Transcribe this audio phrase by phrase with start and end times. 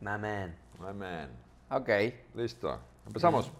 [0.00, 0.54] My man.
[0.78, 1.30] My man.
[1.70, 1.88] Ok.
[2.34, 2.78] Listo.
[3.06, 3.50] Empezamos.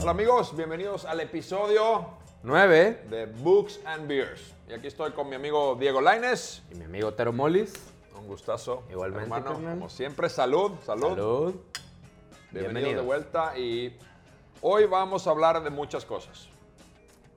[0.00, 2.06] Hola amigos, bienvenidos al episodio
[2.42, 3.06] 9.
[3.08, 4.52] de Books and Beers.
[4.68, 6.62] Y aquí estoy con mi amigo Diego Laines.
[6.70, 7.72] Y mi amigo Tero Molis.
[8.18, 8.82] Un gustazo.
[8.90, 9.44] Igualmente, hermano.
[9.44, 9.74] carnal.
[9.78, 11.08] Como siempre, salud, salud.
[11.08, 11.54] Salud.
[12.50, 13.96] Bienvenidos de vuelta y
[14.62, 16.48] hoy vamos a hablar de muchas cosas.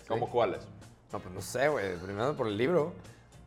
[0.07, 0.65] ¿Cómo cuáles?
[1.11, 1.95] No, pues no sé, güey.
[1.97, 2.93] Primero por el libro.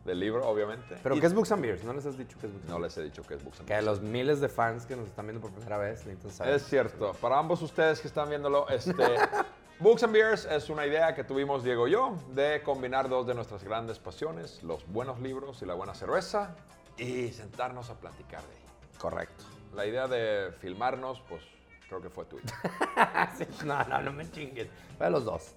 [0.04, 0.96] Del libro, obviamente.
[1.02, 1.84] ¿Pero Y qué es Books and Beers?
[1.84, 2.96] ¿No les has dicho qué es Books and No Beers?
[2.96, 3.84] les he dicho que es Books and Que Beers.
[3.87, 6.54] los miles de fans que nos están viendo por primera vez necesitan saber.
[6.54, 7.12] Es cierto.
[7.20, 8.92] Para ambos ustedes que están viéndolo, este,
[9.80, 13.34] Books and Beers es una idea que tuvimos Diego y yo de combinar dos de
[13.34, 16.56] nuestras grandes pasiones, los buenos libros y la buena cerveza,
[16.96, 18.98] y sentarnos a platicar de ello.
[18.98, 19.45] Correcto.
[19.74, 21.42] La idea de filmarnos, pues
[21.88, 22.42] creo que fue tuya.
[23.38, 24.69] Sí, no, no, no me chingues.
[24.96, 25.55] Fue de los dos.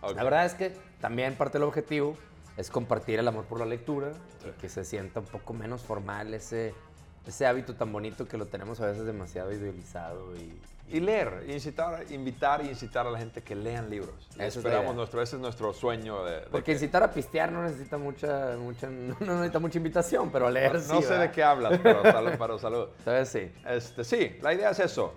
[0.00, 0.16] Ok.
[0.16, 2.16] La verdad es que también parte del objetivo
[2.56, 4.12] es compartir el amor por la lectura
[4.46, 6.74] y que se sienta un poco menos formal ese,
[7.26, 12.04] ese hábito tan bonito que lo tenemos a veces demasiado idealizado y, Y leer, incitar,
[12.12, 14.14] invitar e incitar a la gente que lean libros.
[14.32, 17.10] Esa es la Esperamos nuestro, ese es nuestro sueño de, de Porque que- incitar a
[17.10, 20.88] pistear no necesita mucha, mucha no necesita mucha invitación, pero leer no, sí.
[20.92, 21.32] no sé de ¿verdad?
[21.34, 22.88] qué hablas, pero salud, pero salud.
[22.98, 23.62] Entonces sí.
[23.66, 25.14] Este, sí, la idea es eso.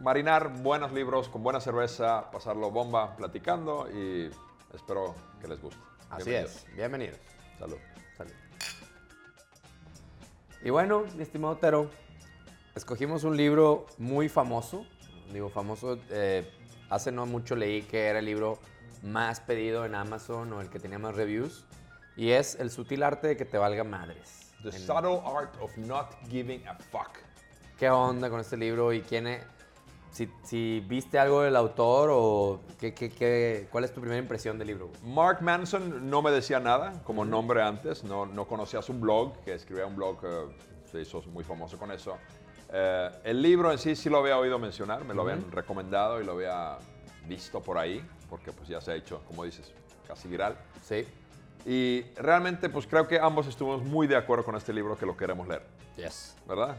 [0.00, 4.30] Marinar buenos libros con buena cerveza, pasarlo bomba platicando y
[4.74, 5.80] espero que les guste.
[6.10, 6.64] Así Bienvenidos.
[6.68, 6.74] es.
[6.76, 7.18] Bienvenidos.
[7.58, 7.76] Salud.
[8.16, 8.32] Salud.
[10.62, 11.90] Y bueno, mi estimado Tero,
[12.74, 14.84] escogimos un libro muy famoso.
[15.32, 16.48] Digo, famoso, eh,
[16.90, 18.58] hace no mucho leí que era el libro
[19.02, 21.64] más pedido en Amazon o el que tenía más reviews.
[22.16, 24.52] Y es El sutil arte de que te valga madres.
[24.62, 27.18] The En- subtle art of not giving a fuck.
[27.78, 29.44] ¿Qué onda con este libro y quién es?
[30.10, 34.58] Si, si viste algo del autor o qué, qué- qué- cuál es tu primera impresión
[34.58, 34.90] del libro.
[35.04, 39.52] Mark Manson no me decía nada como nombre antes, no, no conocía su blog, que
[39.54, 40.46] escribía un blog, eh,
[40.90, 42.16] se hizo muy famoso con eso.
[42.72, 46.24] Eh, el libro en sí sí lo había oído mencionar, me lo habían recomendado y
[46.24, 46.78] lo había
[47.26, 49.70] visto por ahí, porque pues ya se ha hecho, como dices,
[50.08, 50.56] casi viral.
[50.82, 51.06] Sí.
[51.66, 55.14] Y realmente pues creo que ambos estuvimos muy de acuerdo con este libro que lo
[55.16, 55.62] queremos leer,
[55.96, 56.36] Yes.
[56.48, 56.76] ¿verdad?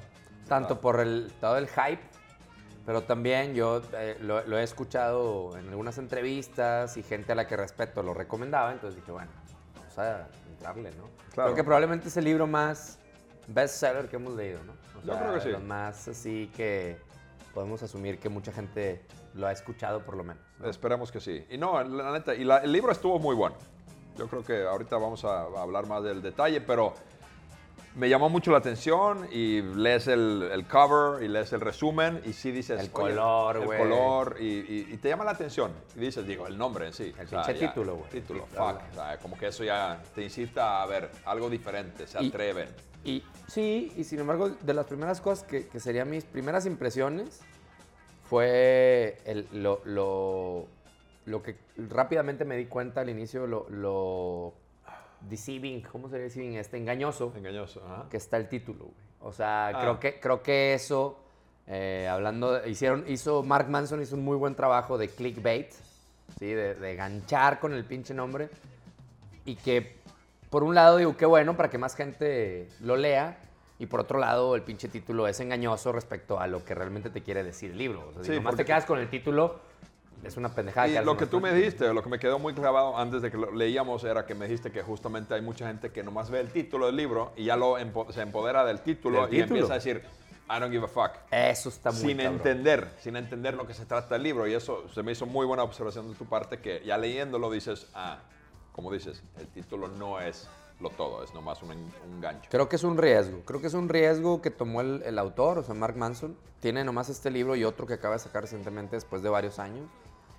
[0.47, 2.01] Tanto por el, todo el hype,
[2.88, 7.46] pero también yo eh, lo, lo he escuchado en algunas entrevistas y gente a la
[7.46, 9.30] que respeto lo recomendaba, entonces dije, bueno,
[9.75, 11.03] vamos a entrarle, ¿no?
[11.34, 11.50] Claro.
[11.50, 12.98] Creo que probablemente es el libro más
[13.48, 14.72] bestseller que hemos leído, ¿no?
[15.00, 15.50] O Yo creo que sí.
[15.50, 16.98] Los más así que
[17.53, 20.42] podemos asumir que mucha gente lo ha escuchado por lo menos.
[20.59, 20.69] ¿no?
[20.69, 21.46] Esperemos que sí.
[21.50, 23.58] Y no, la neta, y la- el libro estuvo muy bueno.
[24.18, 26.94] Yo creo que ahorita vamos a, a hablar más del detalle, pero
[27.97, 32.34] me llamó mucho la atención y lees el, el cover y lees el resumen y
[32.34, 32.80] sí dices...
[32.80, 33.80] El "Oye, color, El güey".
[33.80, 35.72] color y, y- y te llama la atención.
[35.96, 37.12] Y dices, digo, el nombre en sí.
[37.18, 38.09] El O sea, pinche ya, título, güey.
[38.12, 38.80] Título, fuck.
[38.91, 42.69] O sea, como que eso ya te incita a ver algo diferente, se Y- atreven.
[43.03, 47.41] Y sí, y sin embargo, de las primeras cosas que, que serían mis primeras impresiones
[48.30, 50.68] fue el- lo, lo-
[51.25, 54.53] lo que rápidamente me di cuenta al inicio, lo, lo
[55.22, 56.55] deceiving, ¿cómo sería deceiving?
[56.57, 57.81] Este engañoso, Engañoso.
[57.85, 58.05] ajá.
[58.09, 58.95] que está el título, güey.
[59.22, 59.81] O sea, Ah.
[59.81, 61.19] creo, que, creo que eso,
[61.66, 65.72] eh, hablando, hicieron, hizo, Mark Manson hizo un muy buen trabajo de clickbait,
[66.39, 66.45] ¿sí?
[66.45, 68.50] De, de ganchar con el pinche nombre.
[69.45, 69.97] Y que,
[70.50, 73.39] por un lado, digo, qué bueno para que más gente lo lea.
[73.79, 77.22] Y por otro lado, el pinche título es engañoso respecto a lo que realmente te
[77.22, 78.07] quiere decir el libro.
[78.09, 79.59] O sea, si Sí, nomás porque- te quedas con el título,
[80.23, 80.88] es una pendejada.
[80.88, 83.31] Y quedarse lo que tú me dijiste, lo que me quedó muy clavado antes de
[83.31, 86.39] que lo leíamos era que me dijiste que justamente hay mucha gente que nomás ve
[86.39, 89.56] el título del libro y ya lo empo- se empodera del título Del y título.
[89.61, 90.03] empieza a decir,
[90.50, 91.11] I don't give a fuck.
[91.31, 92.35] Eso está muy Sin cabrón.
[92.35, 94.47] entender, sin entender lo que se trata el libro.
[94.47, 97.88] Y eso se me hizo muy buena observación de tu parte, que ya leyéndolo dices,
[97.94, 98.19] ah,
[98.72, 100.47] como dices, el título no es
[100.79, 102.47] lo todo, es nomás un, un gancho.
[102.51, 103.41] Creo que es un riesgo.
[103.45, 106.38] Creo que es un riesgo que tomó el, el autor, o sea, Mark Manson.
[106.59, 109.89] Tiene nomás este libro y otro que acaba de sacar recientemente después de varios años.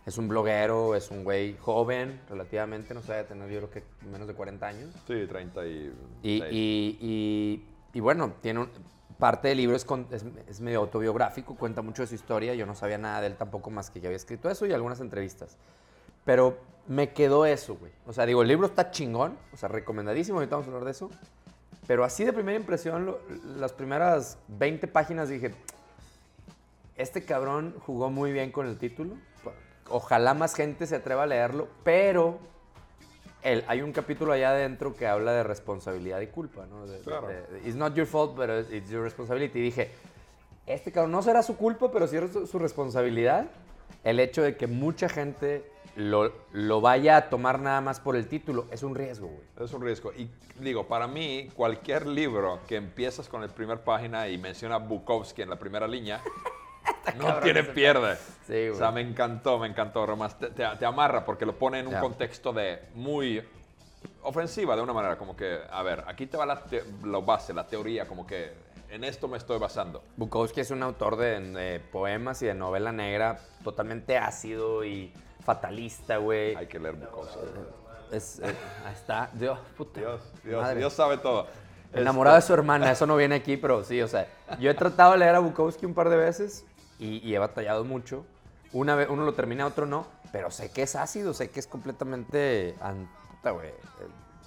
[0.08, 3.82] Es un bloguero, es un güey joven, relativamente, no sé, de tener yo creo que
[4.10, 4.90] menos de 40 años.
[5.06, 5.93] Sí, 30 y...
[6.22, 8.70] Y, y- y- y bueno, tiene un-
[9.19, 12.55] parte del libro es, con- es, es medio autobiográfico, cuenta mucho de su historia.
[12.55, 15.00] Yo no sabía nada de él tampoco más que ya había escrito eso y algunas
[15.00, 15.58] entrevistas.
[16.25, 16.56] Pero
[16.87, 17.93] me quedó eso, güey.
[18.06, 20.93] O sea, digo, el libro está chingón, o sea, recomendadísimo, ahorita vamos a hablar de
[20.93, 21.10] eso.
[21.87, 23.20] Pero así de primera impresión, lo-
[23.58, 25.52] las primeras 20 páginas dije,
[26.96, 29.14] este cabrón jugó muy bien con el título.
[29.90, 32.38] Ojalá más gente se atreva a leerlo, pero
[33.43, 36.87] el- hay un capítulo allá adentro que habla de responsabilidad y culpa, ¿no?
[36.87, 37.29] De- de- Claro.
[37.29, 39.58] de- it's not your fault, but it's your responsibility.
[39.58, 39.90] Y dije,
[40.67, 43.46] este cabrón no será su culpa, pero sí es su, su responsabilidad
[44.05, 45.64] el hecho de que mucha gente
[45.96, 49.41] lo, lo vaya a tomar nada más por el título es un riesgo, güey.
[49.67, 50.12] Es un riesgo.
[50.12, 50.31] Y
[50.61, 55.50] digo, para mí, cualquier libro que empiezas con la primera página y menciona Bukowski en
[55.50, 56.20] la primera línea,
[57.17, 58.17] no tiene pierde.
[58.46, 58.69] Sí, güey.
[58.70, 60.06] o sea, me encantó, me encantó.
[60.38, 63.43] Te, te- te amarra porque lo pone en un contexto de muy
[64.23, 67.52] ofensiva de una manera, como que, a ver, aquí te va la, te- la base,
[67.52, 68.52] la teoría, como que
[68.90, 70.02] en esto me estoy basando.
[70.17, 75.12] Bukowski es un autor de, de poemas y de novela negra totalmente ácido y
[75.44, 76.55] fatalista, güey.
[76.56, 77.38] Hay que leer Bukowski.
[78.12, 78.55] Es, eh,
[78.87, 79.29] ahí está.
[79.34, 80.00] Dios, puta.
[80.00, 80.75] Dios, Dios.
[80.76, 81.46] Dios sabe todo.
[81.93, 84.26] Enamorado de Este, su hermana, eso no viene aquí, pero sí, o sea,
[84.58, 86.64] yo he tratado de leer a Bukowski un par de veces
[86.99, 88.27] y, y he batallado mucho.
[88.73, 91.67] Una vez, uno lo termina, otro no, pero sé que es ácido, sé que es
[91.67, 92.75] completamente...
[93.31, 93.71] puta, güey.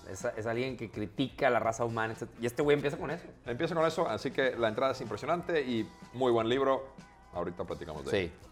[0.10, 2.30] Es, es alguien que critica a la raza humana, etc.
[2.40, 3.26] Y este güey empieza con eso.
[3.46, 6.90] Empiezo con eso, así que la entrada es impresionante y muy buen libro.
[7.34, 8.32] Ahorita platicamos de él.
[8.32, 8.50] Sí.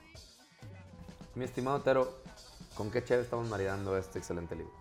[1.36, 2.22] Mi estimado Tero,
[2.76, 4.74] ¿con qué chévere estamos maridando este excelente libro?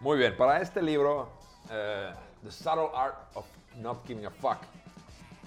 [0.00, 1.28] Muy bien, para este libro,
[1.70, 3.46] eh, The Subtle Art of
[3.76, 4.58] Not Giving a Fuck,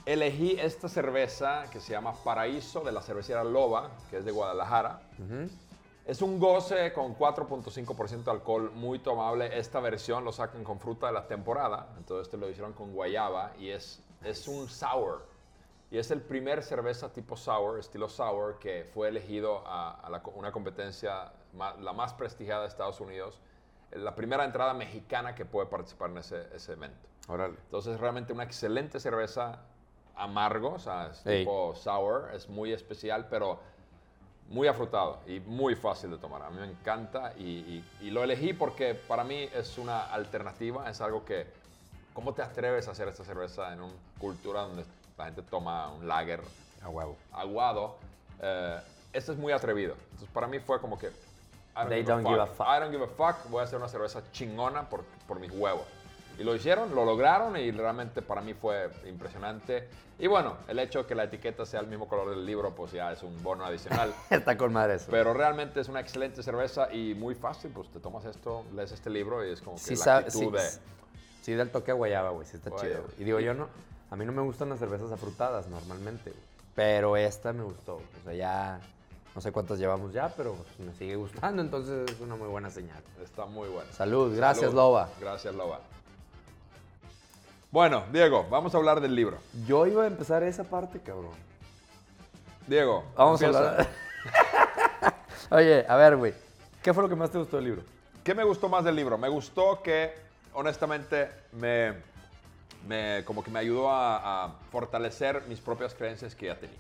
[0.06, 5.02] elegí esta cerveza que se llama Paraíso de la cervecera Loba, que es de Guadalajara.
[6.06, 9.58] Es un goce con 4.5% de alcohol, muy tomable.
[9.58, 13.54] Esta versión lo sacan con fruta de la temporada, entonces este lo hicieron con guayaba
[13.58, 15.26] y es, es un sour.
[15.92, 20.22] Y es el primer cerveza tipo sour, estilo sour, que fue elegido a, a la
[20.36, 23.40] una competencia ma- la más prestigiada de Estados Unidos.
[23.92, 27.08] La primera entrada mexicana que puede participar en ese, ese evento.
[27.28, 27.56] Órale.
[27.66, 29.60] Entonces, realmente una excelente cerveza
[30.16, 31.40] amargo, o sea, es Ey.
[31.40, 33.60] tipo sour, es muy especial, pero
[34.50, 36.42] muy afrutado y muy fácil de tomar.
[36.44, 40.90] A mí me encanta y, y- y lo elegí porque para mí es una alternativa,
[40.90, 41.48] es algo que,
[42.14, 44.86] ¿cómo te atreves a hacer esta cerveza en una cultura donde
[45.18, 46.42] la gente toma un lager
[46.84, 47.18] A huevo.
[47.32, 47.96] aguado?
[48.42, 48.80] Eh,
[49.14, 49.96] este es muy atrevido.
[50.12, 51.08] Entonces, para mí fue como que...
[51.76, 52.58] I don't, They give, don't a give a fuck.
[52.58, 52.68] fuck.
[52.68, 53.50] I don't give a fuck.
[53.50, 55.86] Voy a hacer una cerveza chingona por, por mis huevos.
[56.40, 59.88] Y lo hicieron, lo lograron y realmente para mí fue impresionante.
[60.20, 62.92] Y bueno, el hecho de que la etiqueta sea el mismo color del libro, pues
[62.92, 64.14] ya es un bono adicional.
[64.30, 65.08] Está con madre eso.
[65.12, 67.72] Pero realmente es una excelente cerveza y muy fácil.
[67.72, 70.52] Pues te tomas esto, lees este libro y es como que sí, la actitud sí,
[70.52, 70.70] de...
[71.42, 73.06] sí, del toque a guayaba, güey, sí está Guayaba.
[73.06, 73.14] chido.
[73.20, 73.68] Y digo, yo no,
[74.10, 76.34] a mí no me gustan las cervezas afrutadas normalmente.
[76.76, 77.96] Pero esta me gustó.
[77.96, 78.80] O sea, ya,
[79.36, 83.02] no sé cuántas llevamos ya, pero me sigue gustando, entonces es una muy buena señal.
[83.24, 83.92] Está muy bueno.
[83.92, 84.76] Salud, gracias, Salud.
[84.76, 85.10] Loba.
[85.20, 85.80] Gracias, Loba.
[87.74, 89.40] Bueno, Diego, vamos a hablar del libro.
[89.66, 91.32] Yo iba a empezar esa parte, cabrón.
[92.68, 93.70] Diego, Vamos a empieza.
[93.72, 93.88] hablar.
[95.50, 96.36] Oye, a ver, güey.
[96.84, 97.82] ¿Qué fue lo que más te gustó del libro?
[98.24, 99.18] ¿Qué me gustó más del libro?
[99.18, 100.14] Me gustó que,
[100.54, 101.94] honestamente, me,
[102.88, 106.78] me- como que me ayudó a, a fortalecer mis propias creencias que ya tenía.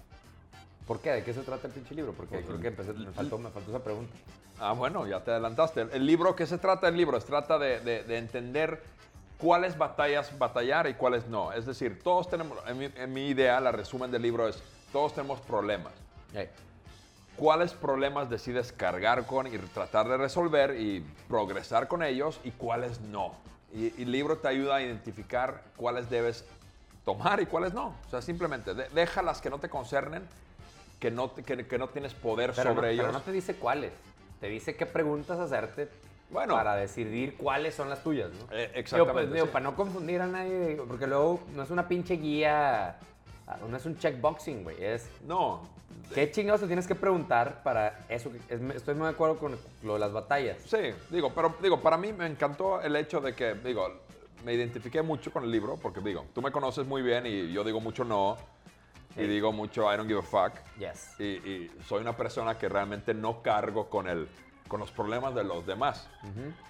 [0.86, 1.10] ¿Por qué?
[1.10, 2.14] ¿De qué se trata el pinche libro?
[2.14, 4.14] Porque creo que empecé, me, faltó, me faltó esa pregunta.
[4.60, 5.82] Ah, bueno, ya te adelantaste.
[5.82, 7.20] El, el libro, ¿qué se trata del libro?
[7.20, 8.84] Se trata de, de- de entender
[9.44, 11.52] cuáles batallas batallar y cuáles no.
[11.52, 14.64] Es decir, todos tenemos, en mi, en mi idea, la resumen del libro es,
[14.94, 15.92] todos tenemos problemas.
[16.34, 16.50] Ey,
[17.36, 23.02] cuáles problemas decides cargar con y tratar de resolver y progresar con ellos y cuáles
[23.02, 23.34] no.
[23.74, 26.46] Y, y el libro te ayuda a identificar cuáles debes
[27.04, 27.88] tomar y cuáles no.
[28.08, 30.24] O sea, simplemente de- deja las que no te concernen,
[31.02, 33.14] que no, te- que, que no tienes poder Pero, no, sobre pero ellos.
[33.14, 33.92] no te dice cuáles.
[34.40, 35.90] Te dice qué preguntas hacerte
[36.34, 36.56] Bueno.
[36.56, 38.48] para decidir cuáles son las tuyas, ¿no?
[38.52, 39.52] Eh, exactamente, pues, digo, sí.
[39.54, 42.98] para no confundir a nadie, porque luego no es una pinche guía,
[43.70, 44.84] no es un checkboxing, güey.
[44.84, 45.62] Es No,
[46.14, 48.32] qué chingados te tienes que preguntar para eso.
[48.50, 50.58] estoy muy de acuerdo con lo de las batallas.
[50.66, 54.02] Sí, digo, pero digo, para mí me encantó el hecho de que, digo,
[54.44, 57.64] me identifiqué mucho con el libro, porque digo, tú me conoces muy bien y yo
[57.64, 58.38] digo mucho no,
[59.12, 59.28] y Sí.
[59.28, 60.54] digo mucho I don't give a fuck.
[60.80, 61.20] Yes.
[61.20, 64.28] Y, y soy una persona que realmente no cargo con, el,
[64.68, 66.10] con los problemas de los demás.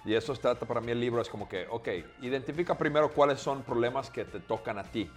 [0.04, 1.88] Y eso trata para mí el libro, es como que, ok,
[2.22, 5.10] identifica primero cuáles son problemas que te tocan a ti,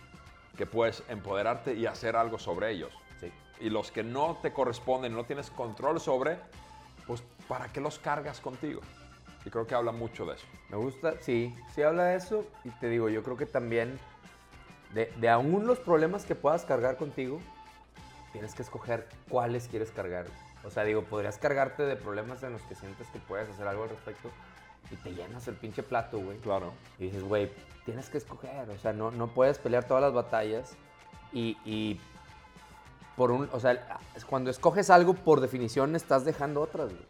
[0.56, 2.94] que puedes empoderarte y hacer algo sobre ellos.
[3.20, 3.32] Sí.
[3.60, 6.38] Y los que no te corresponden, no tienes control sobre,
[7.06, 8.82] pues ¿para qué los cargas contigo?
[9.46, 10.46] Y creo que habla mucho de eso.
[10.70, 12.46] Me gusta, sí, sí habla de eso.
[12.64, 13.98] Y te digo, yo creo que también
[14.94, 17.40] de, de aún los problemas que puedas cargar contigo,
[18.32, 20.26] tienes que escoger cuáles quieres cargar.
[20.68, 23.84] O sea, digo, podrías cargarte de problemas en los que sientes que puedes hacer algo
[23.84, 24.30] al respecto
[24.92, 26.38] y te llenas el pinche plato, güey.
[26.40, 26.74] Claro.
[27.00, 27.50] Y dices, güey,
[27.86, 28.70] tienes que escoger.
[28.70, 30.76] O sea, no, no puedes pelear todas las batallas.
[31.34, 32.00] Y, y
[33.16, 33.98] por un, o sea,
[34.30, 37.06] cuando escoges algo, por definición, estás dejando otras, güey.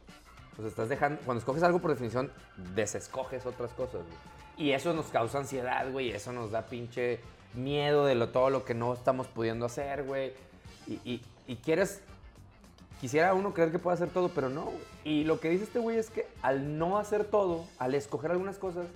[0.53, 2.31] O sea, estás dejando, cuando escoges algo, por definición,
[2.75, 4.17] desescoges otras cosas, güey.
[4.57, 6.11] Y eso nos causa ansiedad, güey.
[6.11, 7.19] Eso nos da pinche
[7.53, 10.33] miedo de lo, todo lo que no estamos pudiendo hacer, güey.
[10.87, 12.01] Y, y- y quieres
[13.01, 14.71] quisiera uno creer que puede hacer todo, pero no.
[15.03, 18.57] Y lo que dice este güey es que al no hacer todo, al escoger algunas
[18.57, 18.87] cosas,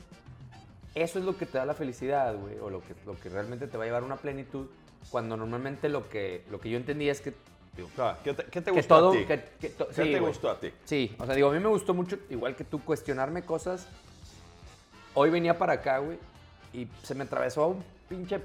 [0.95, 3.67] eso es lo que te da la felicidad, güey, o lo que, lo que realmente
[3.67, 4.67] te va a llevar a una plenitud,
[5.09, 7.33] cuando normalmente lo que, lo que yo entendía es que...
[7.77, 7.89] digo,
[8.23, 9.09] ¿qué te, qué te gustó todo...
[9.11, 9.25] a ti?
[9.25, 10.31] que- que to- ¿Qué sí, te güey.
[10.31, 10.71] gustó a ti?
[10.85, 13.87] Sí, o sea, digo, a mí me gustó mucho, igual que tú, cuestionarme cosas.
[15.13, 16.17] Hoy venía para acá, güey,
[16.73, 18.39] y se me atravesó un pinche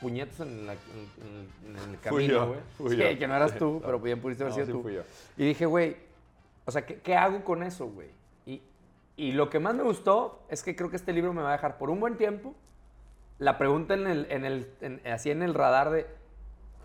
[0.00, 2.60] puñetas en, la- en- en- el camino, güey.
[2.90, 3.18] Sí, yo.
[3.18, 4.82] que no eras tú, pero bien pudiste haber No, sido sí tú.
[4.82, 5.02] fui yo.
[5.36, 5.96] Y dije, güey,
[6.64, 8.08] o sea, ¿qué, qué hago con eso, güey?
[8.46, 8.62] Y,
[9.16, 11.52] y lo que más me gustó es que creo que este libro me va a
[11.52, 12.54] dejar por un buen tiempo
[13.38, 16.06] la pregunta en el, en el, en- así en el radar de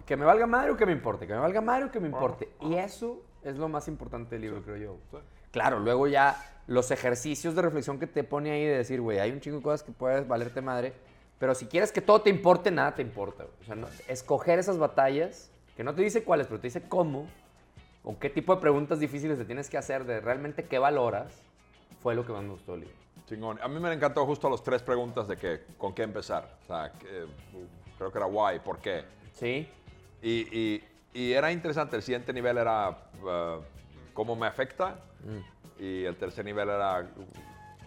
[0.05, 2.07] que me valga madre o que me importe, que me valga madre o que me
[2.07, 2.49] importe.
[2.61, 4.97] Y eso es lo más importante del libro, creo yo.
[5.11, 5.17] Sí.
[5.51, 6.35] Claro, luego ya
[6.67, 9.63] los ejercicios de reflexión que te pone ahí de decir, güey, hay un chingo de
[9.63, 10.93] cosas que puedes valerte madre,
[11.39, 13.45] pero si quieres que todo te importe, nada te importa.
[13.61, 17.27] O sea, no- escoger esas batallas, que no te dice cuáles, pero te dice cómo,
[18.03, 21.33] o qué tipo de preguntas difíciles te tienes que hacer de realmente qué valoras,
[22.01, 22.95] fue lo que más me gustó del libro.
[23.27, 23.59] Chingón.
[23.61, 26.57] A mí me encantó justo las tres preguntas de que, con qué empezar.
[26.63, 29.05] O sea, que, uh, creo que era why, por qué.
[29.33, 29.67] ¿Sí?
[30.21, 31.95] Y, y- y era interesante.
[31.95, 33.61] El siguiente nivel era uh,
[34.13, 34.97] cómo me afecta.
[35.79, 37.07] Y el tercer nivel era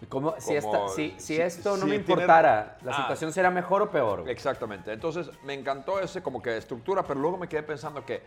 [0.01, 3.01] ¿Y cómo- si, Como- esta- si, si si- esto no me tiene- importara, ¿la Ah.
[3.01, 4.21] situación será mejor o peor?
[4.21, 4.31] güey?
[4.31, 4.91] Exactamente.
[4.93, 8.21] Entonces me encantó ese como que estructura, pero luego me quedé pensando que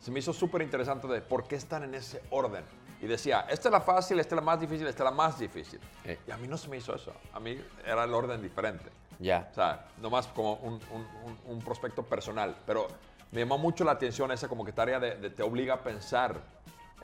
[0.00, 2.64] se me hizo súper interesante de por qué están en ese orden.
[3.00, 5.38] Y decía, esta es la fácil, esta es la más difícil, esta es la más
[5.38, 5.80] difícil.
[6.04, 6.18] Eh.
[6.26, 7.12] Y a mí no se me hizo eso.
[7.32, 8.90] A mí era el orden diferente.
[9.18, 9.48] Ya.
[9.50, 12.54] O sea, nomás como un, un- un- un prospecto personal.
[12.66, 12.86] Pero
[13.30, 16.40] me llamó mucho la atención esa como que tarea de, de te obliga a pensar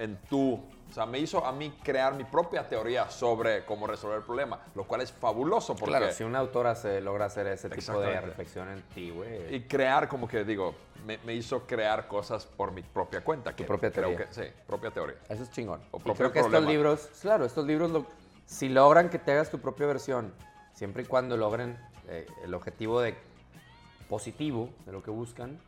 [0.00, 0.60] en tú.
[0.88, 4.58] O sea, me hizo a mí crear mi propia teoría sobre cómo resolver el problema,
[4.74, 5.84] lo cual es fabuloso porque...
[5.96, 9.54] Claro, si una autora se logra hacer ese tipo de reflexión en ti, güey.
[9.54, 10.74] Y crear, como que digo,
[11.06, 13.54] me, me hizo crear cosas por mi propia cuenta.
[13.54, 14.26] que propia creo teoría.
[14.26, 15.14] que Sí, propia teoría.
[15.28, 15.80] Eso es chingón.
[15.92, 16.72] O Y propio creo que estos problema.
[16.72, 18.06] libros, claro, estos libros, lo-
[18.46, 20.34] si logran que te hagas tu propia versión,
[20.74, 21.78] siempre y cuando logren
[22.08, 23.14] eh, el objetivo de
[24.08, 25.58] positivo de lo que buscan,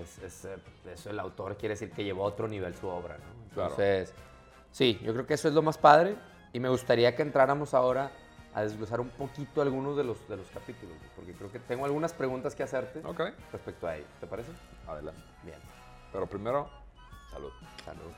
[0.00, 0.56] es- es, eh,
[0.92, 3.54] eso el autor quiere decir que llevó a otro nivel su obra, ¿no?
[3.54, 3.70] Claro.
[3.70, 4.12] Entonces,
[4.72, 6.16] sí, yo creo que eso es lo más padre
[6.52, 8.10] y me gustaría que entráramos ahora
[8.54, 12.14] a desglosar un poquito algunos de los, de los capítulos, porque creo que tengo algunas
[12.14, 13.02] preguntas que hacerte
[13.52, 14.08] respecto a ellos.
[14.18, 14.50] ¿Te parece?
[14.86, 15.20] adelante.
[15.42, 15.58] Bien.
[16.10, 16.70] Pero primero,
[17.30, 17.52] salud.
[17.84, 18.12] Salud.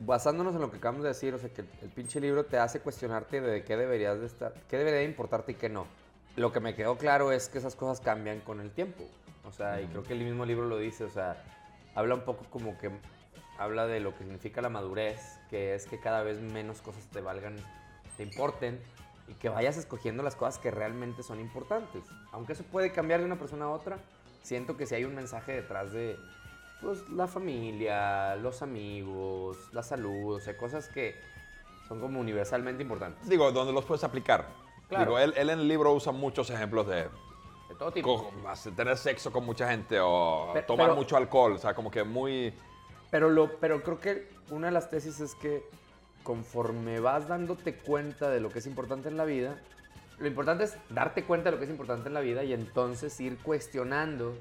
[0.00, 2.80] Basándonos en lo que acabamos de decir, o sea, que el, pinche libro te hace
[2.80, 5.86] cuestionarte de qué deberías de estar, qué debería de importarte y qué no.
[6.36, 9.04] Lo que me quedó claro es que esas cosas cambian con el tiempo.
[9.44, 11.42] O sea, y creo que el mismo libro lo dice, o sea,
[11.94, 12.90] habla un poco como que
[13.58, 17.20] habla de lo que significa la madurez, que es que cada vez menos cosas te
[17.20, 17.56] valgan,
[18.16, 18.80] te importen
[19.28, 22.04] y que vayas escogiendo las cosas que realmente son importantes.
[22.32, 23.98] Aunque eso puede cambiar de una persona a otra,
[24.42, 26.16] siento que si hay un mensaje detrás de
[26.80, 31.14] pues, la familia, los amigos, la salud, o sea, cosas que
[31.88, 33.28] son como universalmente importantes.
[33.28, 34.46] Digo, donde los puedes aplicar.
[34.92, 35.04] Claro.
[35.12, 37.04] Digo, él, él en el libro usa muchos ejemplos de
[37.68, 38.30] De todo tipo.
[38.76, 41.52] tener sexo con mucha gente o Pe- tomar pero- mucho alcohol.
[41.52, 42.52] O sea, como que muy...
[43.10, 45.62] Pero, lo, pero creo que una de las tesis es que
[46.22, 49.56] conforme vas dándote cuenta de lo que es importante en la vida,
[50.18, 53.18] lo importante es darte cuenta de lo que es importante en la vida y entonces
[53.20, 54.34] ir cuestionando.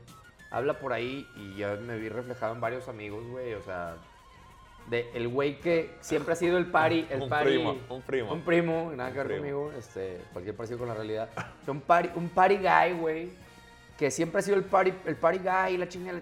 [0.51, 3.95] Habla por ahí y ya me vi reflejado en varios amigos, güey, o sea,
[4.89, 8.33] de el güey que siempre ha sido el pari, el Un pari- primo, un primo.
[8.33, 11.29] Un primo, nada que ver conmigo, este, cualquier parecido con la realidad.
[11.67, 13.29] Un party, un party guy, güey,
[13.97, 16.19] que siempre ha sido el party, el party guy, la chingada.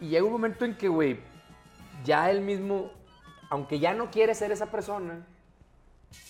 [0.00, 1.18] Y llega un momento en que, güey,
[2.04, 2.90] ya él mismo,
[3.50, 5.24] aunque ya no quiere ser esa persona,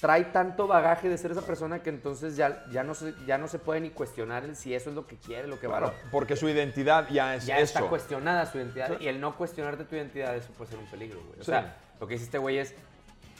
[0.00, 3.48] trae tanto bagaje de ser esa persona que entonces ya, ya, no, se, ya no
[3.48, 6.08] se puede ni cuestionar el si eso es lo que quiere, lo que Claro, valora.
[6.10, 7.78] porque su identidad ya es Ya eso.
[7.78, 11.20] está cuestionada su identidad y el no cuestionarte tu identidad, eso puede ser un peligro,
[11.20, 11.40] güey.
[11.40, 11.50] O Sí.
[11.50, 12.74] sea, lo que dice este güey es,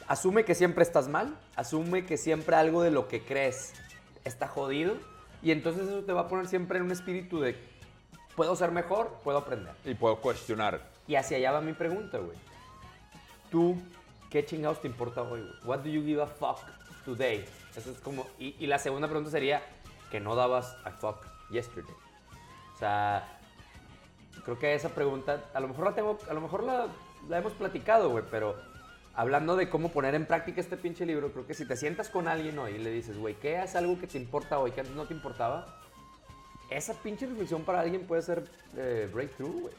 [0.07, 3.73] asume que siempre estás mal, asume que siempre algo de lo que crees
[4.25, 4.95] está jodido
[5.41, 7.57] y entonces eso te va a poner siempre en un espíritu de,
[8.35, 9.73] puedo ser mejor, puedo aprender.
[9.85, 10.81] Y puedo cuestionar.
[11.07, 12.37] Y hacia allá va mi pregunta, güey.
[13.51, 13.77] ¿Tú
[14.33, 15.53] qué chingados te importa hoy, güey?
[15.63, 16.57] What do you give a fuck
[17.05, 17.45] today?
[17.75, 18.25] Eso es como...
[18.39, 19.61] Y, y la segunda pregunta sería
[20.09, 21.93] que no dabas a fuck yesterday.
[22.75, 23.37] O sea,
[24.43, 26.87] creo que esa pregunta, a lo mejor la tengo, a lo mejor la,
[27.29, 28.55] la hemos platicado, güey, pero
[29.13, 32.27] hablando de cómo poner en práctica este pinche libro, creo que si te sientas con
[32.27, 34.95] alguien hoy y le dices, güey, ¿qué es algo que te importa hoy que antes
[34.95, 35.79] no te importaba?
[36.71, 39.73] Esa pinche reflexión para alguien puede ser eh, breakthrough, güey.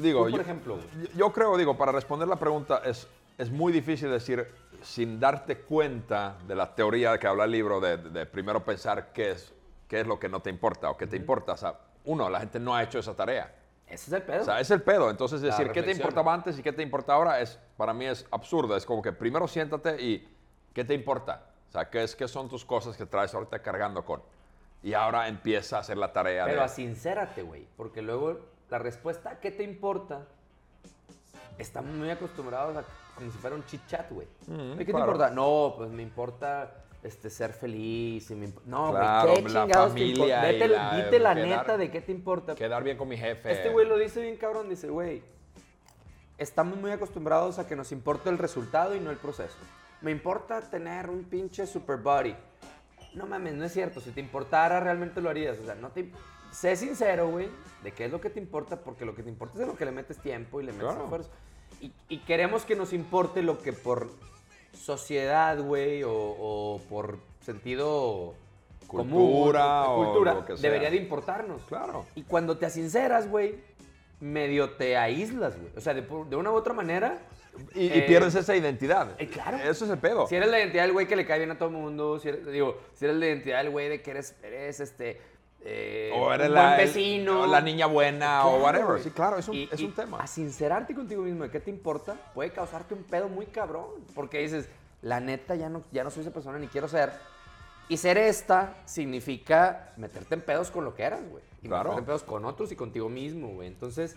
[0.00, 0.78] Digo, Tú, por yo- ejemplo,
[1.16, 4.46] Yo creo, digo, para responder la pregunta, es, es muy difícil decir
[4.82, 9.32] sin darte cuenta de la teoría que habla el libro, de, de primero pensar qué
[9.32, 9.52] es,
[9.88, 11.52] qué es lo que no te importa o qué te importa.
[11.52, 13.54] O sea, uno, la gente no ha hecho esa tarea.
[13.86, 14.42] Ese es el pedo.
[14.42, 15.10] O sea, es el pedo.
[15.10, 16.06] Entonces, La decir qué te reflexión.
[16.08, 18.76] importaba antes y qué te importa ahora, es, para mí es absurdo.
[18.76, 20.28] Es como que primero siéntate y
[20.72, 21.46] ¿qué te importa?
[21.68, 24.22] O sea, ¿qué, es, qué son tus cosas que traes ahorita cargando con?
[24.82, 26.64] Y ahora empieza a hacer la tarea Pero de...
[26.64, 27.66] asincérate, güey.
[27.76, 28.40] Porque luego
[28.70, 30.26] la respuesta, ¿qué te importa?
[31.58, 32.84] Estamos muy acostumbrados a
[33.14, 34.26] como si fuera un chit chat, güey.
[34.46, 34.84] Mm, ¿Qué claro.
[34.84, 35.30] te importa?
[35.30, 38.30] No, pues me importa este, ser feliz.
[38.30, 40.42] y me imp- No, güey, Claro, ¿qué la chingados te familia importa?
[40.42, 42.54] Vete- la- dite la quedar- neta de qué te importa.
[42.54, 43.50] Quedar bien con mi jefe.
[43.52, 45.22] Este güey lo dice bien cabrón, dice, güey,
[46.38, 49.56] estamos muy acostumbrados a que nos importe el resultado y no el proceso.
[50.02, 52.36] Me importa tener un pinche super body.
[53.14, 54.00] No mames, no es cierto.
[54.02, 55.58] Si te importara, realmente lo harías.
[55.58, 56.10] O sea, no te...
[56.52, 57.48] Sé sincero, güey,
[57.82, 59.84] de qué es lo que te importa, porque lo que te importa es lo que
[59.84, 61.04] le metes tiempo y le metes Claro.
[61.04, 61.30] esfuerzo.
[61.80, 64.08] Y, y queremos que nos importe lo que por
[64.72, 68.34] sociedad, güey, o, o por sentido
[68.86, 70.62] común, Cultura o cultura, lo que sea.
[70.70, 71.62] debería de importarnos.
[71.64, 72.06] Claro.
[72.14, 73.56] Y cuando te asinceras, güey,
[74.20, 75.72] medio te aíslas, güey.
[75.76, 76.02] O sea, de,
[76.36, 77.18] una u otra manera.
[77.74, 79.14] Y, y eh, pierdes esa identidad.
[79.18, 79.56] eh, claro.
[79.58, 80.26] Eso es el pedo.
[80.26, 82.28] Si eres la identidad del güey que le cae bien a todo el mundo, si
[82.28, 85.20] eres, digo, si eres la identidad del güey de que eres, eres este.
[85.68, 87.40] Eh, o eres un la, buen el- vecino.
[87.42, 89.02] o la niña buena Claro, o whatever.
[89.02, 90.18] Sí, claro, es un, Y- es y un tema.
[90.18, 93.86] A sincerarte contigo mismo de qué te importa, puede causarte un pedo muy cabrón.
[94.14, 94.68] Porque dices,
[95.02, 97.12] la neta, ya no, ya no soy esa persona ni quiero ser.
[97.88, 101.42] Y ser esta significa meterte en pedos con lo que eras, güey.
[101.62, 101.90] Y Claro.
[101.90, 103.68] meterte en pedos con otros y contigo mismo, güey.
[103.68, 104.16] Entonces,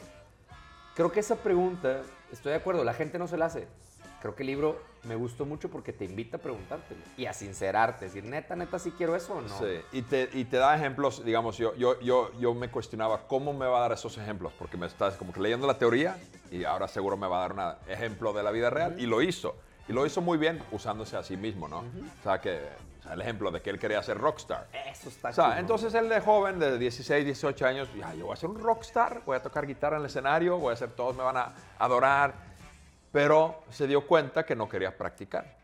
[0.95, 2.01] creo que esa pregunta,
[2.31, 3.67] estoy de acuerdo, la gente no se la hace.
[4.21, 8.05] Creo que el libro me gustó mucho porque te invita a preguntártelo y a sincerarte,
[8.05, 9.57] decir, neta, neta, si quiero eso o no.
[9.57, 13.53] Sí, y te, y te da ejemplos, digamos, yo, yo, yo, yo me cuestionaba cómo
[13.53, 16.17] me va a dar esos ejemplos, porque me estás como que leyendo la teoría
[16.51, 19.21] y ahora seguro me va a dar un ejemplo de la vida real, y lo
[19.21, 19.55] hizo.
[19.87, 21.79] Y lo hizo muy bien usándose a sí mismo, ¿no?
[21.79, 22.59] O sea, que,
[22.99, 24.67] o sea, el ejemplo de que él quería ser rockstar.
[24.91, 25.59] Eso está O sea, chingón.
[25.59, 29.23] entonces él de joven, de 16, 18 años, ya, yo voy a ser un rockstar,
[29.25, 32.48] voy a tocar guitarra en el escenario, voy a hacer, todos me van a adorar.
[33.11, 35.57] Pero se dio cuenta que no quería practicar.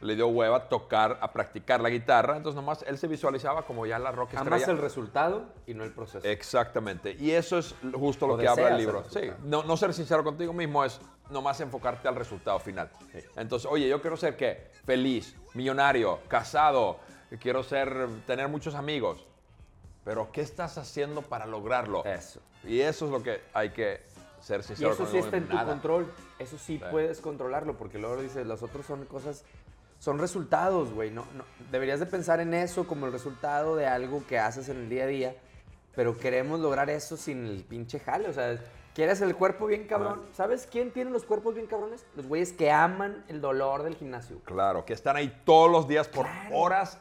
[0.00, 3.98] Le dio hueva tocar, a practicar la guitarra, entonces nomás él se visualizaba como ya
[3.98, 4.66] la rock estrella.
[4.66, 6.24] el resultado y no el proceso.
[6.26, 7.16] Exactamente.
[7.18, 9.04] Y eso es justo lo O que habla el libro.
[9.10, 12.90] Sí, no, no ser sincero contigo mismo es nomás enfocarte al resultado final.
[13.36, 14.70] Entonces, oye, yo quiero ser qué?
[14.84, 17.00] Feliz, millonario, casado,
[17.40, 19.26] quiero ser, tener muchos amigos.
[20.04, 22.04] Pero, ¿qué estás haciendo para lograrlo?
[22.04, 22.40] Eso.
[22.64, 24.02] Y eso es lo que hay que
[24.40, 26.12] ser Y sincero eso sí está en tu control.
[26.38, 26.84] Eso sí Sí.
[26.90, 29.44] puedes controlarlo, porque luego dices, los otros son cosas,
[29.98, 31.10] son resultados, güey.
[31.10, 34.76] No, no, deberías de pensar en eso como el resultado de algo que haces en
[34.78, 35.36] el día a día,
[35.94, 38.28] pero queremos lograr eso sin el pinche jale.
[38.28, 38.56] O sea,
[38.94, 40.22] quieres el cuerpo bien cabrón.
[40.32, 42.06] ¿Sabes quién tiene los cuerpos bien cabrones?
[42.14, 44.40] Los güeyes que aman el dolor del gimnasio.
[44.44, 46.56] Claro, que están ahí todos los días por Claro.
[46.56, 46.98] horas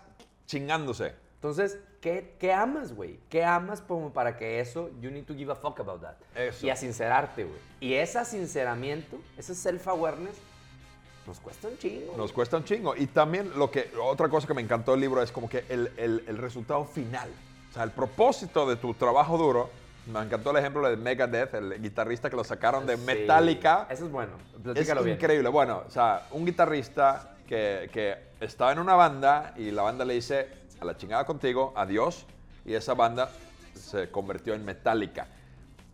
[0.47, 1.13] chingándose.
[1.36, 3.19] Entonces, ¿qué, qué amas, güey?
[3.29, 6.15] ¿Qué amas como para que eso, you need to give a fuck about that?
[6.36, 6.65] Eso.
[6.65, 7.60] Y a sincerarte, güey.
[7.79, 10.36] Y ese sinceramiento, ese self-awareness,
[11.25, 12.15] nos cuesta un chingo.
[12.15, 12.95] Nos cuesta un chingo.
[12.95, 15.91] Y también lo que, otra cosa que me encantó del libro es como que el,
[15.97, 17.29] el- el resultado final.
[17.69, 19.69] O sea, el propósito de tu trabajo duro.
[20.12, 23.03] Me encantó el ejemplo de Megadeth, el guitarrista que lo sacaron de Sí.
[23.03, 23.88] Metallica.
[23.89, 24.38] Eso es bueno.
[24.55, 25.17] Es Platícalo bien.
[25.17, 25.49] increíble.
[25.49, 30.13] Bueno, o sea, un guitarrista que, que estaba en una banda y la banda le
[30.13, 30.47] dice
[30.79, 32.25] a la chingada contigo, adiós,
[32.65, 33.29] y esa banda
[33.73, 35.27] se convirtió en Metallica.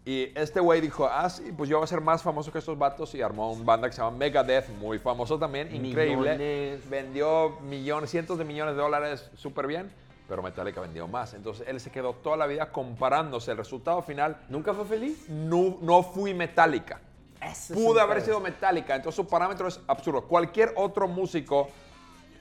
[0.06, 2.78] Y este güey dijo, ah, sí, pues yo voy a ser más famoso que estos
[2.78, 6.34] vatos y armó una banda que se llama Megadeth, muy famoso también, increíble.
[6.34, 6.90] Millones.
[6.90, 9.90] Vendió millones, cientos de millones de dólares, súper bien,
[10.28, 11.34] pero Metallica vendió más.
[11.34, 13.52] Entonces él se quedó toda la vida comparándose.
[13.52, 15.30] El resultado final, ¿Nunca fue feliz?
[15.30, 17.00] no, no fui Metallica.
[17.42, 20.24] Eso un haber sido Metallica, entonces su parámetro es absurdo.
[20.24, 21.70] Cualquier otro músico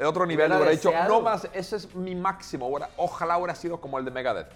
[0.02, 2.70] de otro nivel Hubiera hubiera dicho, no más, ese es mi máximo.
[2.96, 4.48] ojalá hubiera sido como el de Megadeth.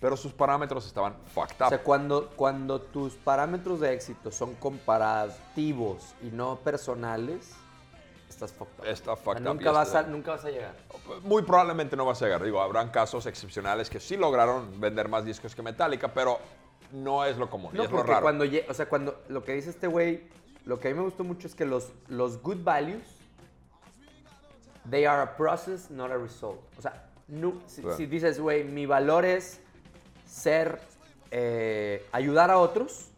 [0.00, 1.68] Pero sus parámetros estaban fucked O up.
[1.70, 7.52] sea, cuando, cuando tus parámetros de éxito son comparativos y no personales,
[8.28, 8.86] estás fucked up.
[8.86, 9.46] Está O sea, fucked up.
[9.46, 10.74] y nunca, vas a, nunca vas a llegar.
[11.22, 12.42] Muy probablemente no vas a llegar.
[12.42, 16.38] Digo, habrán casos excepcionales que sí lograron vender más discos que Metallica, pero
[16.92, 17.70] no es lo común.
[17.72, 18.22] y No, es lo raro.
[18.22, 20.28] cuando, o sea, cuando lo que dice este güey,
[20.66, 23.04] lo que a mí me gustó mucho es que los, los good values,
[24.90, 26.60] they are a process, not a result.
[26.78, 27.96] O sea, no- si, Claro.
[27.96, 29.60] si dices, güey, mi valor es
[30.26, 30.78] ser,
[31.30, 33.08] eh, ayudar a otros,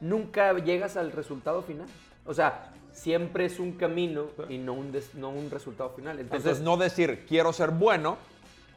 [0.00, 1.86] nunca llegas al resultado final.
[2.26, 6.18] O sea, siempre es un camino y no un, des- no un resultado final.
[6.18, 8.16] Entonces, Entonces, no decir quiero ser bueno,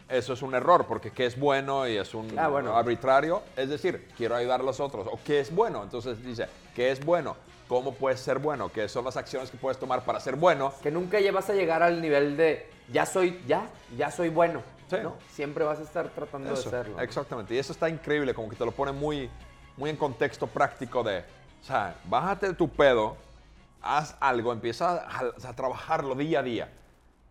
[0.10, 2.76] eso es un error, porque qué es bueno y es un Ah, bueno.
[2.76, 3.42] arbitrario.
[3.56, 5.08] Es decir, quiero ayudar a los otros.
[5.12, 5.84] O qué es bueno.
[5.84, 7.36] Entonces dice, ¿qué es bueno?
[7.72, 8.70] ¿Cómo puedes ser bueno?
[8.70, 10.74] ¿Qué son las acciones que puedes tomar para ser bueno?
[10.84, 14.62] que nunca vas a llegar al nivel de ya soy, ya, ya soy bueno.
[14.90, 14.98] Sí.
[15.02, 15.16] ¿no?
[15.30, 17.00] Siempre vas a estar tratando Eso, de serlo.
[17.00, 17.56] exactamente.
[17.56, 19.30] Y eso está increíble, como que te lo pone muy,
[19.78, 23.16] muy en contexto práctico de, o sea, bájate de tu pedo,
[23.82, 26.74] haz algo, empieza a, a trabajarlo día a día.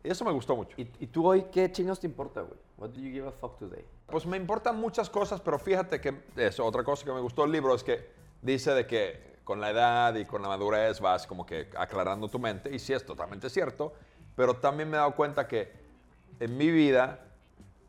[0.02, 0.74] Y eso me gustó mucho.
[0.80, 2.58] ¿Y, y tú hoy qué chingos te importa, güey?
[2.78, 3.84] What do you give a fuck today?
[4.06, 7.52] Pues me importan muchas cosas, pero fíjate que eso, otra cosa que me gustó del
[7.52, 8.08] libro es que
[8.40, 12.38] dice de que con la edad y con la madurez vas como que aclarando tu
[12.38, 13.92] mente, y sí es totalmente cierto,
[14.36, 15.72] pero también me he dado cuenta que
[16.38, 17.18] en mi vida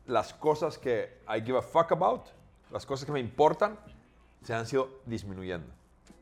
[0.06, 2.22] las cosas que I give a fuck about,
[2.72, 3.78] las cosas que me importan,
[4.42, 5.72] se han sido disminuyendo.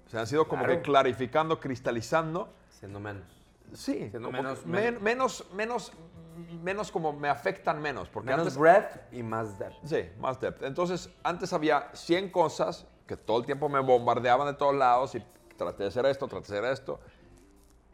[0.09, 0.76] Se han sido como Claro.
[0.79, 2.53] que clarificando, cristalizando.
[2.79, 3.24] Siendo menos.
[3.72, 5.92] Sí, Siendo menos- menos, menos,
[6.62, 8.11] menos como me afectan menos.
[8.11, 9.76] Porque Menos antes, breadth y más depth.
[9.87, 10.64] Sí, más depth.
[10.64, 15.25] Entonces, antes había 100 cosas que todo el tiempo me bombardeaban de todos lados y
[15.57, 17.01] traté de hacer esto, traté de hacer esto.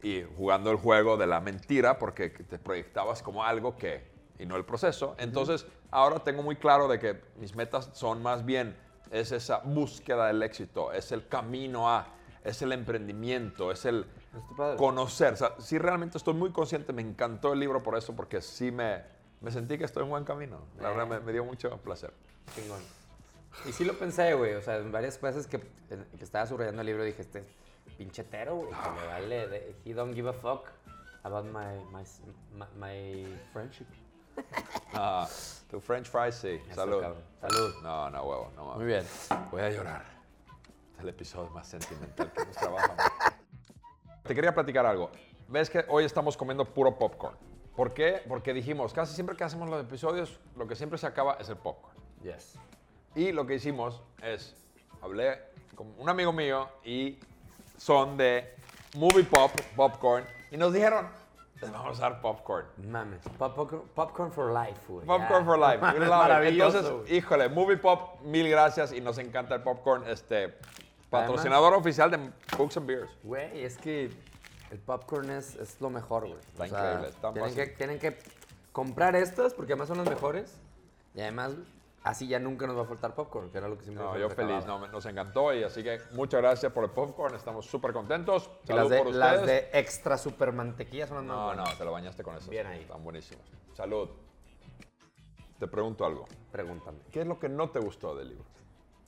[0.02, 4.06] Y jugando el juego de la mentira porque te proyectabas como algo que,
[4.38, 5.14] y no el proceso.
[5.18, 8.76] Entonces, ahora tengo muy claro de que mis metas son más bien,
[9.10, 12.08] es esa búsqueda del éxito, es el camino a,
[12.44, 14.04] es el emprendimiento, es el
[14.76, 15.32] conocer.
[15.32, 18.70] O sea, sí realmente estoy muy consciente, me encantó el libro por eso, porque sí
[18.70, 19.02] me,
[19.40, 20.58] me sentí que estoy en buen camino.
[20.78, 22.12] La verdad, me, me dio mucho placer.
[22.54, 23.05] Chingón.
[23.64, 24.54] Y sí lo pensé, güey.
[24.54, 27.44] O sea, en varias veces que, que estaba subrayando el libro dije, este
[27.98, 29.48] pinchetero, güey, que me vale.
[29.48, 30.66] de- he don't give a fuck
[31.24, 32.04] about my, my,
[32.52, 33.86] my, my friendship.
[34.92, 35.26] Ah,
[35.70, 36.60] tu French fries, sí.
[36.66, 37.00] Eso, Salud.
[37.00, 37.22] cabrón.
[37.40, 37.74] Salud.
[37.82, 38.52] No, no, huevo.
[38.54, 38.74] No.
[38.74, 39.04] Muy bien.
[39.50, 40.04] Voy a llorar.
[40.94, 42.94] Es el episodio más sentimental que hemos trabajado.
[44.24, 45.10] Te quería platicar algo.
[45.48, 47.36] Ves que hoy estamos comiendo puro popcorn.
[47.74, 48.22] ¿Por qué?
[48.28, 51.56] Porque dijimos, casi siempre que hacemos los episodios, lo que siempre se acaba es el
[51.56, 51.96] popcorn.
[52.22, 52.58] Yes.
[53.16, 54.54] Y lo que hicimos es,
[55.00, 55.40] hablé
[55.74, 57.18] con un amigo mío y
[57.78, 58.54] son de
[58.94, 61.08] Movie Pop, Popcorn, y nos dijeron,
[61.62, 62.66] les vamos a dar popcorn.
[62.76, 63.22] Mames.
[63.38, 65.06] Popcorn, popcorn for life, güey.
[65.06, 65.46] Popcorn Ya.
[65.46, 65.78] for life.
[66.08, 70.06] Maravilloso, Entonces, híjole, Movie Pop, mil gracias y nos encanta el popcorn.
[70.06, 70.54] Este,
[71.08, 72.18] patrocinador oficial de
[72.58, 73.10] Books and Beers.
[73.22, 74.10] Güey, es que
[74.70, 76.38] el popcorn es, es lo mejor, güey.
[76.40, 77.64] Está increíble, está tienen, fácil.
[77.64, 78.18] que, tienen que
[78.72, 80.54] comprar estas porque además son las mejores.
[81.14, 81.52] Y además,
[82.06, 84.30] así ya nunca nos va a faltar popcorn, que era lo que siempre No, yo
[84.30, 88.50] feliz, no, nos encantó y así que muchas gracias por el popcorn, estamos súper contentos.
[88.64, 89.72] Y Salud las de, por las ustedes.
[89.72, 91.78] de extra super mantequilla son las más No, no, buenas.
[91.78, 92.50] te lo bañaste con eso.
[92.50, 92.80] Bien ahí.
[92.82, 93.44] Están buenísimos.
[93.74, 94.08] Salud.
[95.58, 96.26] Te pregunto algo.
[96.52, 96.98] Pregúntame.
[97.10, 98.44] ¿Qué es lo que no te gustó del libro?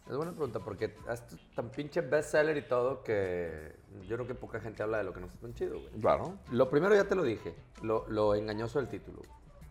[0.09, 1.23] Es buena pregunta porque es
[1.55, 5.21] tan pinche bestseller y todo que yo creo que poca gente habla de lo que
[5.21, 5.93] no está tan chido, güey.
[6.01, 6.39] Claro.
[6.51, 9.21] Lo primero ya te lo dije, lo, lo engañoso del título.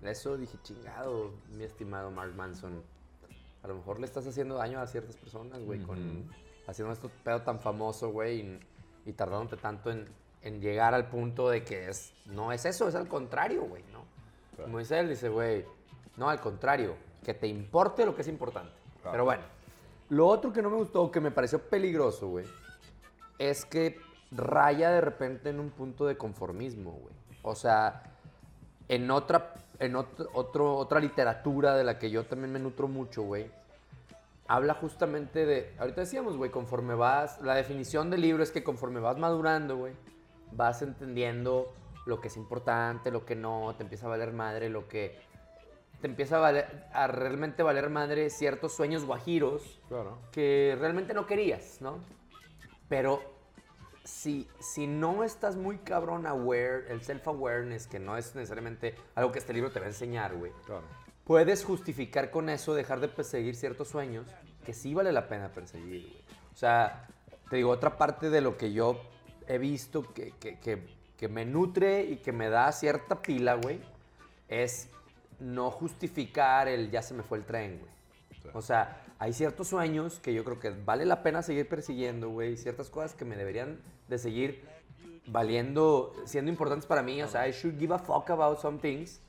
[0.04, 2.84] Eso dije, chingado, mi estimado Mark Manson.
[3.68, 6.30] A lo mejor le estás haciendo daño a ciertas personas, güey, con
[6.68, 8.60] haciendo esto pedo tan famoso, güey, y,
[9.10, 10.08] y tardándote tanto en,
[10.42, 14.06] en llegar al punto de que es, no es eso, es al contrario, güey, ¿no?
[14.62, 15.66] Como dice él, dice, güey,
[16.16, 18.74] no, al contrario, que te importe lo que es importante.
[19.02, 19.12] Claro.
[19.12, 19.44] Pero bueno,
[20.10, 22.46] lo otro que no me gustó, que me pareció peligroso, güey,
[23.38, 24.00] es que
[24.32, 27.14] raya de repente en un punto de conformismo, güey.
[27.44, 28.04] O sea,
[28.88, 33.22] en otra, en otro, otro- otra literatura de la que yo también me nutro mucho,
[33.24, 33.50] güey,
[34.48, 39.00] habla justamente de, ahorita decíamos, güey, conforme vas, la definición del libro es que conforme
[39.00, 39.94] vas madurando, güey,
[40.54, 41.74] vas entendiendo
[42.06, 45.20] lo que es importante, lo que no, te empieza a valer madre, lo que
[46.02, 50.18] te empieza a, valer- a realmente valer madre ciertos sueños guajiros Claro.
[50.32, 51.98] que realmente no querías, ¿no?
[52.88, 53.22] Pero
[54.08, 59.40] si, si no estás muy cabrón aware, el self-awareness, que no es necesariamente algo que
[59.40, 60.84] este libro te va a enseñar, güey, Claro.
[61.26, 64.26] puedes justificar con eso dejar de perseguir ciertos sueños
[64.66, 66.22] que sí vale la pena perseguir, güey.
[66.54, 67.08] O sea,
[67.50, 69.02] te digo, otra parte de lo que yo
[69.48, 73.82] he visto que, que- que- que me nutre y que me da cierta pila, güey,
[74.48, 74.90] es
[75.40, 77.92] no justificar el ya se me fue el tren, güey.
[78.48, 78.58] Sí.
[78.58, 82.58] O sea, hay ciertos sueños que yo creo que vale la pena seguir persiguiendo, güey.
[82.58, 84.66] Ciertas cosas que me deberían de seguir
[85.28, 87.22] valiendo, siendo importantes para mí.
[87.22, 89.22] O sea, I should give a fuck about some things.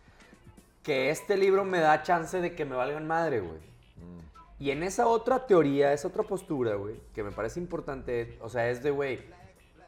[0.82, 3.68] Que este libro me da chance de que me valgan madre, güey.
[4.60, 8.68] Y en esa otra teoría, esa otra postura, güey, que me parece importante, o sea,
[8.70, 9.20] es de, güey,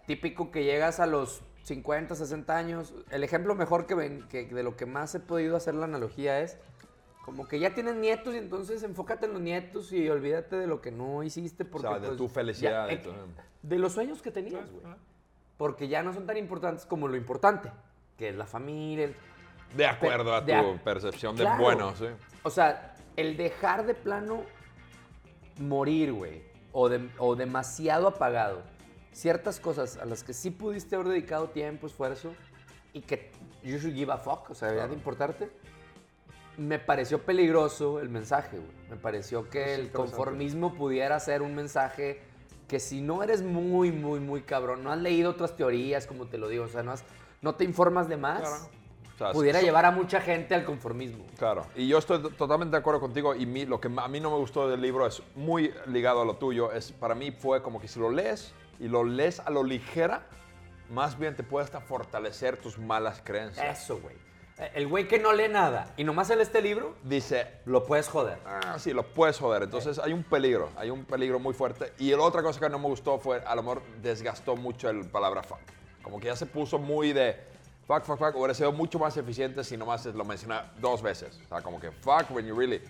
[0.06, 2.94] típico que llegas a los 50, 60 años.
[3.10, 6.40] El ejemplo mejor que, ven, que de lo que más he podido hacer la analogía
[6.40, 6.56] es
[7.24, 10.80] como que ya tienes nietos y entonces enfócate en los nietos y olvídate de lo
[10.80, 11.64] que no hiciste.
[11.64, 13.12] Porque, sea, de pues, tu felicidad, ya- de tu-
[13.62, 14.84] de los sueños que tenías, güey.
[15.56, 17.70] Porque ya no son tan importantes como lo importante,
[18.16, 19.04] que es la familia.
[19.06, 19.16] el-
[19.76, 22.06] De acuerdo a de tu percepción de bueno, sí.
[22.42, 24.42] O sea, el dejar de plano
[25.58, 28.62] morir, güey, o, de- o demasiado apagado.
[29.12, 32.32] Ciertas cosas a las que sí pudiste haber dedicado tiempo, esfuerzo,
[32.92, 33.30] y que
[33.62, 35.50] you should give a fuck, o sea, debería de importarte.
[36.60, 38.70] Me pareció peligroso el mensaje, güey.
[38.90, 42.20] Me pareció que Es el conformismo pudiera ser un mensaje
[42.68, 46.36] que si no eres muy, muy, muy cabrón, no has leído otras teorías, como te
[46.36, 47.04] lo digo, o sea, no, has-
[47.40, 48.56] no te informas de más, Claro.
[49.14, 51.24] O sea, pudiera llevar a mucha gente al conformismo.
[51.38, 54.20] Claro, y yo estoy to- totalmente de acuerdo contigo y mi- lo que a mí
[54.20, 57.62] no me gustó del libro es muy ligado a lo tuyo, es para mí fue
[57.62, 60.26] como que si lo lees y lo lees a lo ligera,
[60.90, 63.82] más bien te puede hasta fortalecer tus malas creencias.
[63.82, 64.14] Eso, güey.
[64.74, 68.38] El güey que no lee nada y nomás lee este libro, Dice, lo puedes joder.
[68.44, 71.92] ah, sí, lo puedes joder, entonces hay un peligro, hay un peligro muy fuerte.
[71.98, 75.06] Y la otra cosa que no me gustó fue, a lo mejor desgastó mucho el
[75.08, 75.58] palabra fuck.
[76.02, 77.36] Como que ya se puso muy de
[77.86, 81.40] fuck, fuck, fuck, hubiera sido mucho más eficiente si nomás lo menciona dos veces.
[81.44, 82.80] O sea, como que fuck when you really...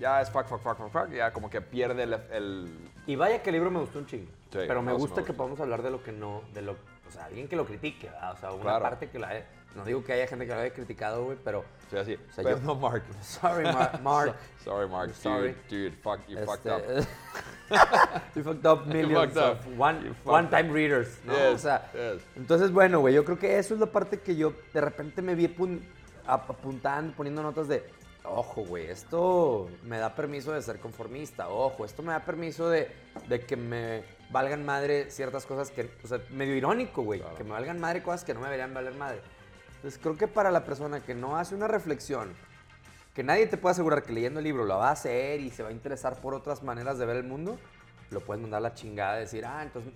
[0.00, 2.14] Ya es fuck, fuck, fuck, fuck, fuck, ya como que pierde el...
[2.32, 4.30] el- Y vaya que el libro me gustó un chingo.
[4.50, 5.36] Sí, pero me gusta me que gusta.
[5.36, 8.32] podamos hablar de lo que no, de lo, o sea, alguien que lo critique, ¿verdad?
[8.32, 8.82] o sea, una Claro.
[8.82, 9.36] parte que la
[9.74, 12.14] no digo que haya gente que lo haya criticado, güey, pero sea, así.
[12.14, 13.02] O sea, yo- Perdón, Mark.
[13.20, 14.34] sorry, Mar- Mark.
[14.62, 15.12] Sorry, Mark.
[15.14, 15.54] Sorry.
[15.68, 16.82] Dude, dude, fuck, you fucked up.
[17.70, 19.58] Este, you fucked up millions fucked up.
[19.66, 21.32] of one, You one time readers, ¿no?
[21.32, 22.22] Yes, o sea, yes.
[22.36, 25.34] entonces, bueno, güey, yo creo que eso es la parte que yo de repente me
[25.34, 25.80] vi apun-
[26.26, 27.82] ap- apuntando, poniendo notas de,
[28.22, 32.90] ojo, güey, esto me da permiso de ser conformista, ojo, esto me da permiso de,
[33.28, 37.36] de que me valgan madre ciertas cosas que, o sea, medio irónico, güey, Claro.
[37.36, 39.20] que me valgan madre cosas que no me deberían valer madre.
[39.84, 42.32] Entonces, creo que para la persona que no hace una reflexión,
[43.12, 45.62] que nadie te puede asegurar que leyendo el libro lo va a hacer y se
[45.62, 47.58] va a interesar por otras maneras de ver el mundo,
[48.08, 49.92] lo puedes mandar a la chingada y decir, ah, entonces,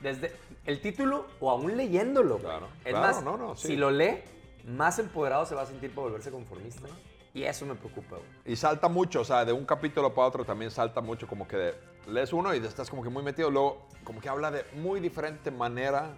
[0.00, 0.32] desde
[0.64, 2.38] el título o aún leyéndolo.
[2.38, 3.68] Claro, Es claro, más, no, no, sí.
[3.68, 4.24] si lo lee,
[4.66, 6.88] más empoderado se va a sentir para volverse conformista.
[7.32, 8.28] Y eso me preocupa, güey.
[8.44, 11.56] Y salta mucho, o sea, de un capítulo para otro también salta mucho, como que
[11.56, 11.74] de-
[12.08, 15.52] lees uno y estás como que muy metido, luego como que habla de muy diferente
[15.52, 16.16] manera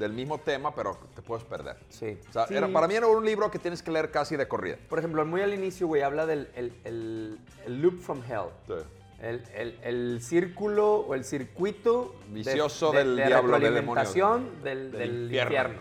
[0.00, 1.76] del mismo tema, pero te puedes perder.
[1.90, 2.18] Sí.
[2.28, 2.56] O sea, Sí.
[2.56, 4.76] era- para mí era un libro que tienes que leer casi de corrida.
[4.88, 8.48] Por ejemplo, muy al inicio, güey, habla del el, el- el loop from hell.
[8.66, 8.74] Sí.
[9.20, 14.02] El, el- el círculo o el circuito de- Vicioso de, del de diablo, del demonio.
[14.02, 15.74] retroalimentación del, Del del infierno.
[15.74, 15.80] infierno.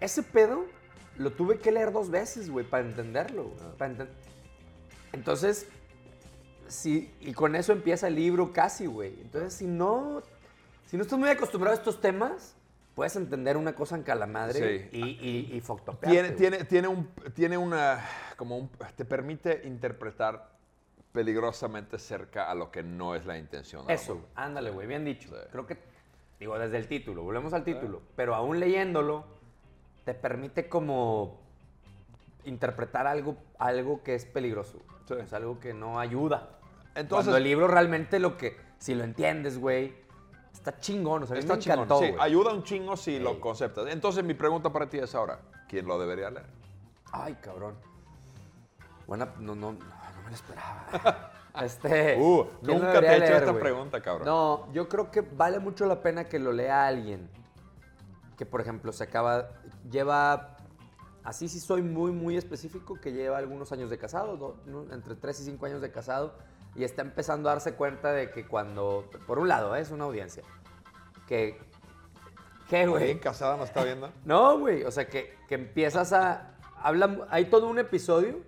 [0.00, 0.64] Ese pedo
[1.16, 3.50] lo tuve que leer dos veces, güey, para entenderlo.
[3.60, 3.72] Ah.
[3.78, 4.08] para enten-
[5.12, 5.66] Entonces,
[6.68, 9.14] sí, y con eso empieza el libro casi, güey.
[9.22, 10.22] Entonces, si no,
[10.86, 12.54] si no estás muy acostumbrado a estos temas,
[12.98, 14.98] puedes entender una cosa en calamadre Sí.
[14.98, 15.62] y, y,
[16.02, 18.04] Tiene, tiene, tiene, un, tiene una,
[18.36, 20.50] como un, te permite interpretar
[21.12, 23.88] peligrosamente cerca a lo que no es la intención.
[23.88, 25.28] Eso, ándale, güey, bien dicho.
[25.28, 25.36] Sí.
[25.52, 25.78] Creo que,
[26.40, 29.24] digo, desde el título, volvemos al título, pero aún leyéndolo,
[30.04, 31.38] te permite como
[32.46, 34.80] interpretar algo, algo que es peligroso.
[35.06, 35.14] Sí.
[35.22, 36.58] Es algo que no ayuda.
[36.96, 39.94] Entonces- Cuando el libro realmente lo que, si lo entiendes, güey,
[40.68, 41.22] está chingón.
[41.22, 41.78] O sea, a mí Está me chingón.
[41.80, 42.20] encantó, Sí, güey.
[42.22, 43.86] ayuda un chingo si lo conceptas.
[43.88, 46.46] Entonces mi pregunta para ti es ahora, ¿quién lo debería leer?
[47.12, 47.74] Ay, cabrón.
[49.06, 51.32] Buena, no, no, no, no me lo esperaba.
[51.60, 53.62] Este, Uh, ¿quién lo nunca te debería he hecho leer, esta güey?
[53.64, 54.26] pregunta, cabrón.
[54.26, 57.28] No, yo creo que vale mucho la pena que lo lea alguien
[58.36, 59.48] que, por ejemplo, se acaba,
[59.90, 60.56] lleva,
[61.24, 64.92] así sí soy muy, muy específico, que lleva algunos años de casado, do- ¿no?
[64.94, 66.34] entre 3 y 5 años de casado,
[66.76, 69.80] y está empezando a darse cuenta de que cuando, por un lado, ¿eh?
[69.80, 70.44] es una audiencia,
[71.28, 71.60] que,
[72.68, 73.20] ¿qué, güey?
[73.20, 74.10] casada no está viendo.
[74.24, 78.40] No, güey, o sea, que, que empiezas a, habla, hay todo un episodio,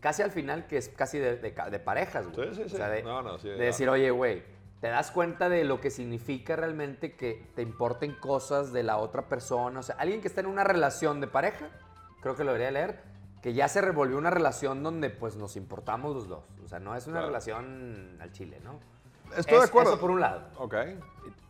[0.00, 2.48] casi al final, que es casi de, de ca- de parejas, güey.
[2.48, 2.76] Sí, sí, O sí.
[2.76, 3.62] sea, de, No, no, sí, de no.
[3.64, 4.42] decir, oye, güey,
[4.80, 9.28] te das cuenta de lo que significa realmente que te importen cosas de la otra
[9.28, 9.78] persona.
[9.80, 11.68] O sea, alguien que está en una relación de pareja,
[12.22, 13.02] creo que lo debería leer,
[13.42, 16.44] que ya se revolvió una relación donde pues nos importamos los dos.
[16.64, 17.26] O sea, no es una Claro.
[17.26, 18.80] relación al chile, ¿no?
[19.36, 19.92] Estoy de Es- acuerdo.
[19.92, 20.42] Eso por un lado.
[20.56, 20.74] Ok.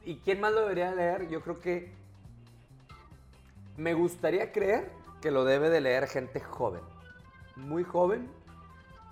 [0.04, 1.28] ¿Y quién más lo debería leer?
[1.28, 1.92] Yo creo que
[3.76, 4.90] me gustaría creer
[5.20, 6.80] que lo debe de leer gente joven,
[7.56, 8.30] muy joven,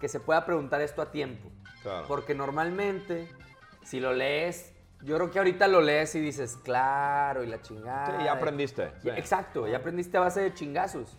[0.01, 1.49] que se pueda preguntar esto a tiempo.
[1.83, 2.07] Claro.
[2.09, 3.29] Porque normalmente,
[3.85, 8.19] si lo lees, yo creo que ahorita lo lees y dices, claro, y la chingada.
[8.19, 8.91] Sí, ya aprendiste.
[9.03, 9.11] Sí.
[9.11, 11.17] Exacto, ya aprendiste a base de chingazos.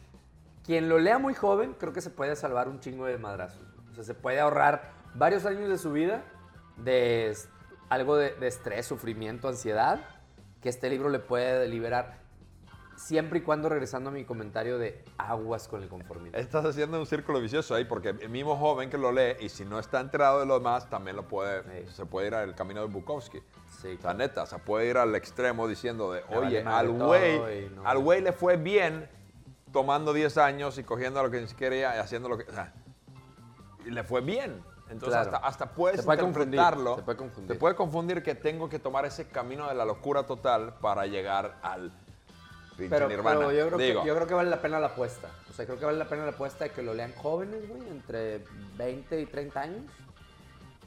[0.66, 3.66] Quien lo lea muy joven, creo que se puede salvar un chingo de madrazos.
[3.92, 6.24] O sea, se puede ahorrar varios años de su vida
[6.84, 7.36] de
[7.89, 10.00] algo de, de estrés, sufrimiento, ansiedad,
[10.62, 12.20] que este libro le puede liberar.
[12.96, 16.38] Siempre y cuando regresando a mi comentario de aguas con el conformismo.
[16.38, 19.63] Estás haciendo un círculo vicioso ahí porque el mismo joven que lo lee y si
[19.63, 21.94] no está enterado de lo demás también lo puede, Sí.
[21.94, 23.39] se puede ir al camino de Bukowski.
[23.82, 26.89] Sí, La neta, se puede ir al extremo diciendo de, Me vale oye, madre al
[26.92, 29.10] güey, y no- al güey le fue bien
[29.72, 32.54] tomando 10 años y cogiendo lo que ni siquiera quería y haciendo lo que, o
[32.54, 32.74] sea,
[33.86, 34.62] y le fue bien.
[34.89, 35.36] Entonces Claro.
[35.36, 37.47] hasta, hasta puedes Se puede confundir, se puede confundir.
[37.54, 41.58] Te puede confundir que tengo que tomar ese camino de la locura total para llegar
[41.62, 41.91] al
[42.75, 43.38] pinche Pero, nirvana.
[43.39, 45.30] pero yo, creo Digo, que, yo creo que vale la pena la apuesta.
[45.49, 47.82] O sea, creo que vale la pena la apuesta de que lo lean jóvenes, güey,
[47.89, 48.43] entre
[48.78, 49.84] 20 y 30 años.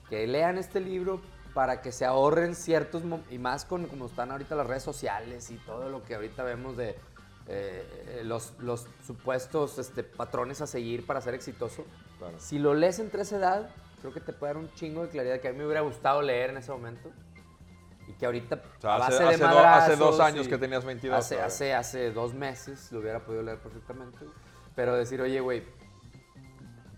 [0.09, 1.21] Que lean este libro
[1.55, 5.57] para que se ahorren ciertos, y más con como están ahorita las redes sociales y
[5.59, 6.97] todo lo que ahorita vemos de
[7.47, 11.85] eh, los, los supuestos este, patrones a seguir para ser exitoso.
[12.19, 12.35] Claro.
[12.39, 13.71] Si lo lees entre esa edad,
[14.03, 16.21] creo que te puede dar un chingo de claridad que a mí me hubiera gustado
[16.21, 17.11] leer en ese momento.
[18.09, 20.59] Y que ahorita, O sea, a hace- de hace do- madrazos hace dos años que
[20.59, 24.19] tenías 22 Hace, hace, hace dos meses lo hubiera podido leer perfectamente.
[24.75, 25.63] Pero decir, oye, güey,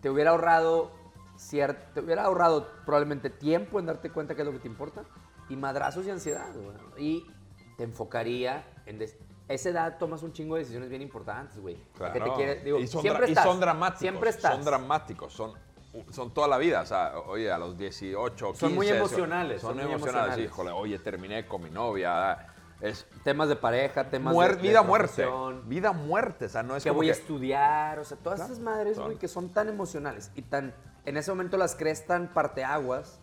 [0.01, 0.91] te hubiera ahorrado
[1.37, 5.05] cier- te hubiera ahorrado probablemente tiempo en darte cuenta qué es lo que te importa
[5.49, 6.77] y madrazos y ansiedad, güey.
[6.97, 7.27] Y
[7.77, 9.17] te enfocaría en des-
[9.49, 11.77] esa edad tomas un chingo de decisiones bien importantes, güey.
[11.99, 12.35] Porque te Claro.
[12.35, 14.01] quieres- digo, y, son siempre dra- y estás, son dramáticos.
[14.01, 14.55] Siempre estás.
[14.55, 15.33] Son dramáticos.
[15.35, 15.53] Son,
[16.11, 16.81] son toda la vida.
[16.83, 18.61] O sea, oye, a los 18, 15.
[18.61, 20.27] Son muy emocionales, Son, son muy emocionales.
[20.39, 20.47] emocionales.
[20.53, 22.49] Híjole, oye, terminé con mi novia.
[22.81, 25.23] Es Temas de pareja, temas muer- de, de vida, muerte.
[25.23, 25.69] profesión.
[25.69, 26.47] Vida, muerte.
[26.47, 27.13] O sea, no es que como voy que...
[27.13, 30.75] a estudiar, o sea, todas Claro, esas madres, güey, que son tan emocionales y tan,
[31.05, 33.21] en ese momento las crees tan parteaguas,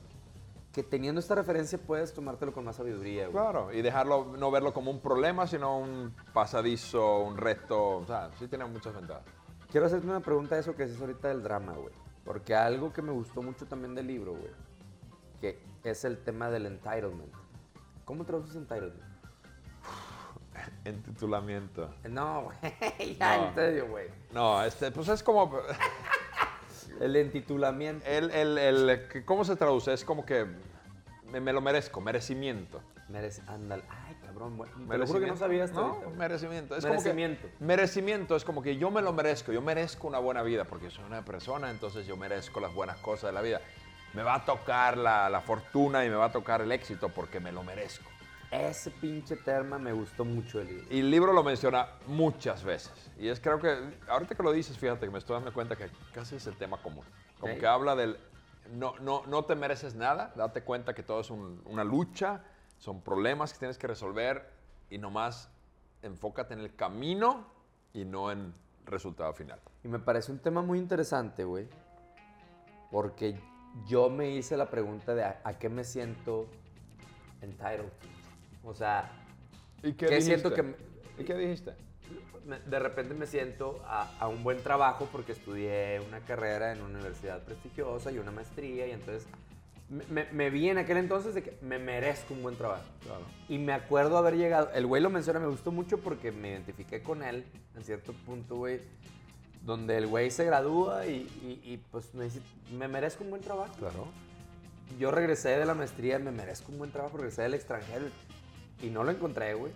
[0.74, 3.34] que teniendo esta referencia puedes tomártelo con más sabiduría, güey.
[3.34, 7.98] Claro, y dejarlo, no verlo como un problema, sino un pasadizo, un reto.
[7.98, 9.24] O sea, sí tiene muchas ventajas.
[9.70, 11.94] Quiero hacerte una pregunta de eso que es ahorita del drama, güey.
[12.26, 14.52] Porque algo que me gustó mucho también del libro, güey,
[15.42, 17.34] que es el tema del entitlement.
[18.06, 19.02] ¿Cómo traduces entitlement?
[20.86, 21.94] Entitulamiento.
[22.10, 23.48] No, güey, ya No.
[23.50, 24.08] en serio, güey.
[24.32, 25.52] No, este, pues es como...
[27.00, 28.06] El entitulamiento.
[28.06, 29.92] El, el, el- ¿Cómo se traduce?
[29.94, 30.46] Es como que
[31.32, 32.82] me, me lo merezco, merecimiento.
[33.10, 33.84] Merece, ándale.
[33.90, 34.70] Ay, cabrón, güey.
[34.90, 36.18] Te lo juro que no sabía hasta No, ahorita, güey.
[36.18, 36.76] merecimiento.
[36.76, 37.42] Es Merecimiento.
[37.48, 39.52] Como que, merecimiento es como que yo me lo merezco.
[39.52, 43.30] Yo merezco una buena vida porque soy una persona, entonces yo merezco las buenas cosas
[43.30, 43.62] de la vida.
[44.14, 47.40] Me va a tocar la, la fortuna y me va a tocar el éxito porque
[47.40, 48.10] me lo merezco.
[48.52, 50.86] Ese pinche terma me gustó mucho del libro.
[50.90, 52.92] Y el libro lo menciona muchas veces.
[53.18, 53.78] Y es creo que,
[54.10, 56.76] ahorita que lo dices, fíjate que me estoy dando cuenta que casi es el tema
[56.82, 57.06] común.
[57.40, 58.18] Como que habla del,
[58.74, 62.44] no, no, no te mereces nada, date cuenta que todo es un- una lucha,
[62.82, 64.50] son problemas que tienes que resolver
[64.90, 65.50] y nomás
[66.02, 67.46] enfócate en el camino
[67.94, 69.60] y no en resultado final.
[69.84, 71.68] Y me parece un tema muy interesante, güey.
[72.90, 73.38] Porque
[73.88, 76.48] yo me hice la pregunta de a, a qué me siento
[77.42, 77.92] entitled.
[78.64, 79.12] O sea,
[79.84, 80.76] ¿Y ¿Qué siento que me-
[81.20, 81.76] ¿Y qué dijiste?
[82.66, 86.96] de repente me siento a, a un buen trabajo porque estudié una carrera en una
[86.98, 89.28] universidad prestigiosa y una maestría y entonces
[90.32, 92.86] me, vi en aquel entonces de que me merezco un buen trabajo.
[93.04, 93.22] Claro.
[93.50, 97.04] Y me acuerdo haber llegado, el güey lo menciona, me gustó mucho porque me identifiqué
[97.04, 97.44] con él
[97.76, 98.80] en cierto punto, güey,
[99.66, 102.40] donde el güey se gradúa y, y- y, pues me dice,
[102.78, 103.74] me merezco un buen trabajo.
[103.78, 104.08] Claro.
[104.98, 108.06] Yo regresé de la maestría, me merezco un buen trabajo, regresé del extranjero
[108.82, 109.72] y no lo encontré, güey.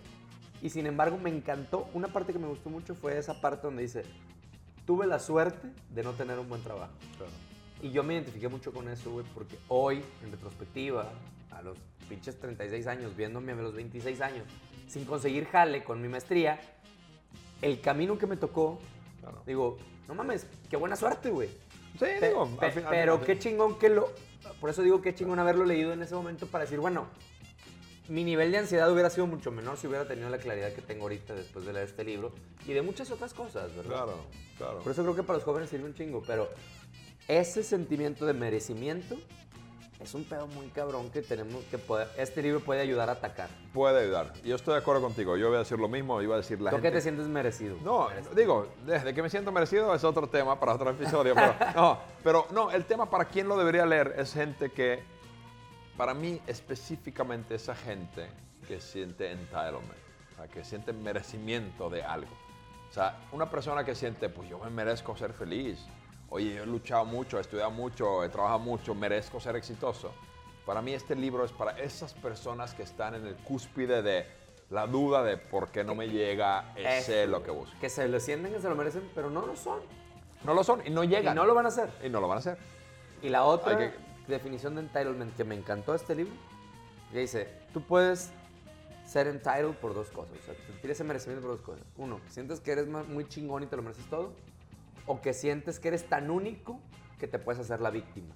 [0.62, 3.82] Y sin embargo me encantó, una parte que me gustó mucho fue esa parte donde
[3.82, 4.02] dice,
[4.86, 6.92] tuve la suerte de no tener un buen trabajo.
[7.18, 7.32] claro.
[7.82, 11.10] Y yo me identifiqué mucho con eso, güey, porque hoy, en retrospectiva,
[11.50, 11.76] a los
[12.08, 14.44] pinches 36 años, viéndome a los 26 años,
[14.88, 16.58] sin conseguir jale con mi maestría,
[17.62, 18.78] el camino que me tocó,
[19.20, 19.42] Claro.
[19.46, 21.48] digo, no mames, qué buena suerte, güey.
[21.98, 24.10] Sí, Pe- digo, pe- fin- pero qué chingón que lo...
[24.60, 27.06] Por eso digo qué chingón haberlo leído en ese momento para decir, bueno,
[28.08, 31.02] mi nivel de ansiedad hubiera sido mucho menor si hubiera tenido la claridad que tengo
[31.02, 32.32] ahorita después de leer este libro
[32.66, 33.90] y de muchas otras cosas, ¿verdad?
[34.04, 34.16] Claro,
[34.56, 34.78] claro.
[34.80, 36.48] Por eso creo que para los jóvenes sirve un chingo, pero
[37.28, 39.16] ese sentimiento de merecimiento
[40.00, 43.48] es un pedo muy cabrón que tenemos que poder, este libro puede ayudar a atacar.
[43.72, 44.32] Puede ayudar.
[44.44, 45.36] Yo estoy de acuerdo contigo.
[45.36, 46.20] Yo voy a decir lo mismo.
[46.20, 46.88] Iba a decir la ¿Tú gente...
[46.88, 47.76] qué te sientes merecido?
[47.82, 48.34] No, Merecido.
[48.34, 51.34] digo, desde que me siento merecido es otro tema para otro episodio.
[51.34, 55.02] Pero no, pero no, el tema para quien lo debería leer es gente que,
[55.96, 58.28] para mí específicamente esa gente
[58.68, 59.82] que siente entitlement,
[60.32, 62.30] o sea, que siente merecimiento de algo.
[62.90, 65.86] O sea, una persona que siente, pues yo me merezco ser feliz.
[66.30, 70.12] Oye, yo he luchado mucho, he estudiado mucho, he trabajado mucho, merezco ser exitoso.
[70.64, 74.26] Para mí este libro es para esas personas que están en el cúspide de
[74.70, 77.72] la duda de por qué no me llega ese lo que busco.
[77.80, 79.78] Que se lo sienten que se lo merecen, pero no lo son.
[80.44, 81.36] No lo son y no Y llegan.
[81.36, 81.88] no lo van a hacer.
[82.04, 82.58] Y no lo van a hacer.
[83.22, 83.92] Y la otra
[84.26, 86.34] definición de entitlement que me encantó este libro,
[87.12, 88.32] que dice, tú puedes
[89.04, 90.36] ser entitled por dos cosas.
[90.42, 91.84] O sea, sentir ese merecimiento por dos cosas.
[91.96, 94.32] Uno, sientes que eres muy chingón y te lo mereces todo.
[95.06, 96.80] O que sientes que eres tan único
[97.18, 98.34] que te puedes hacer la víctima.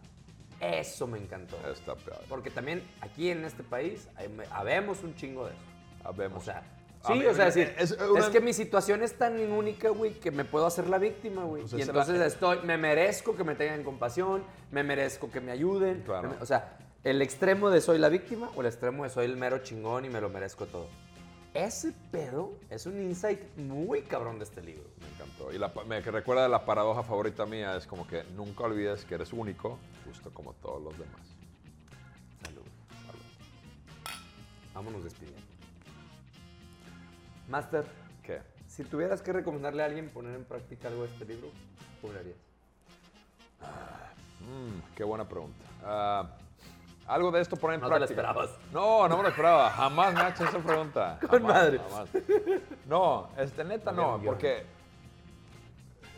[0.60, 1.56] Eso me encantó.
[1.70, 1.94] Está.
[2.28, 5.60] Porque también aquí en este país hay- habemos un chingo de eso.
[6.04, 6.42] Habemos.
[6.42, 6.62] O sea,
[7.06, 7.94] sí, mí- o sea, decir, es-
[8.30, 11.62] que mi situación es tan única, güey, que me puedo hacer la víctima, güey.
[11.62, 15.50] Pues y entonces la- estoy, me merezco que me tengan compasión, me merezco que me
[15.52, 16.02] ayuden.
[16.02, 16.30] Claro.
[16.30, 19.36] me- o sea, el extremo de soy la víctima o el extremo de soy el
[19.38, 20.88] mero chingón y me lo merezco todo.
[21.54, 24.88] Ese pedo es un insight muy cabrón de este libro.
[25.00, 25.52] Me encantó.
[25.52, 29.16] Y la me que recuerda la paradoja favorita mía es como que nunca olvides que
[29.16, 31.26] eres único, justo como todos los demás.
[32.44, 32.62] Salud.
[33.04, 34.14] Salud.
[34.74, 35.42] vámonos despidiendo.
[37.48, 37.84] Master,
[38.22, 38.42] ¿Qué?
[38.68, 41.48] si tuvieras que recomendarle a alguien poner en práctica algo de este libro,
[42.00, 42.36] ¿cómo lo harías?
[44.40, 45.64] Mm, qué buena pregunta.
[45.82, 46.38] Ah,
[47.14, 48.20] algo de esto poner en No te la práctica.
[48.22, 48.50] esperabas.
[48.72, 49.70] No, no me lo esperaba.
[49.70, 51.18] Jamás me ha hecho esa pregunta.
[51.28, 51.78] Con Jamás, madre.
[51.90, 52.08] jamás.
[52.86, 54.64] No, este, neta no, porque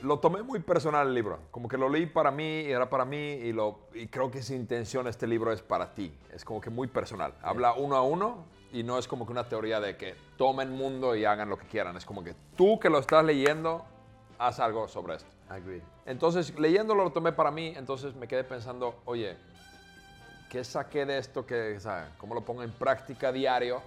[0.03, 1.39] lo tomé muy personal el libro.
[1.51, 4.43] Como que lo leí para mí y era para mí y, lo, y creo que
[4.43, 6.13] sin intención este libro es para ti.
[6.33, 7.33] Es como que muy personal.
[7.43, 11.15] Habla uno a uno y no es como que una teoría de que tomen mundo
[11.15, 11.97] y hagan lo que quieran.
[11.97, 13.85] Es como que tú que lo estás leyendo,
[14.39, 15.31] haz algo sobre esto.
[15.49, 15.83] Agree.
[16.07, 19.37] Entonces, leyéndolo lo tomé para mí, entonces me quedé pensando, oye,
[20.53, 21.47] ¿qué saqué de esto?
[21.47, 23.81] Que, sea, ¿Cómo lo pongo en práctica diario?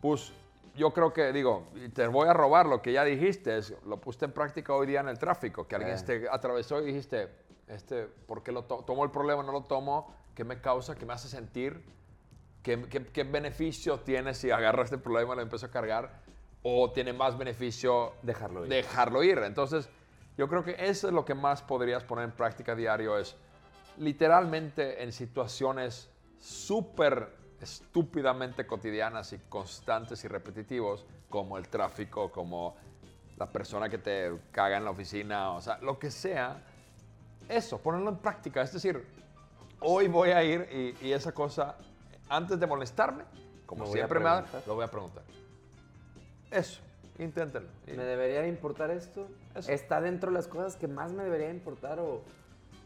[0.00, 0.32] Pues
[0.74, 4.24] yo creo que, digo, te voy a robar lo que ya dijiste, es, lo puse
[4.24, 6.02] en práctica hoy día en el tráfico, que alguien Eh.
[6.02, 7.28] te atravesó y dijiste,
[7.68, 10.10] este, ¿por qué lo to- tomo el problema, no lo tomo?
[10.34, 10.94] ¿Qué me causa?
[10.94, 11.84] ¿Qué me hace sentir?
[12.62, 16.22] ¿Qué, qué, qué beneficio tiene si agarro este problema y lo empiezo a cargar?
[16.62, 18.70] ¿O tiene más beneficio Dejarlo ir.
[18.70, 19.36] dejarlo ir?
[19.40, 19.90] Entonces,
[20.38, 23.36] yo creo que eso es lo que más podrías poner en práctica diario, es
[23.98, 27.28] literalmente en situaciones súper
[27.60, 32.76] estúpidamente cotidianas y constantes y repetitivos, como el tráfico, como
[33.36, 36.62] la persona que te caga en la oficina, o sea, lo que sea,
[37.48, 38.62] eso, ponerlo en práctica.
[38.62, 39.04] Es decir,
[39.80, 40.68] hoy voy a ir
[41.00, 41.76] y, y esa cosa,
[42.28, 43.24] antes de molestarme,
[43.66, 45.24] como siempre me da, lo voy a preguntar.
[46.50, 46.80] Eso,
[47.18, 47.70] inténtenlo.
[47.86, 49.28] ¿Me debería de importar esto?
[49.54, 49.72] Eso.
[49.72, 51.98] ¿Está dentro de las cosas que más me debería de importar?
[51.98, 52.22] O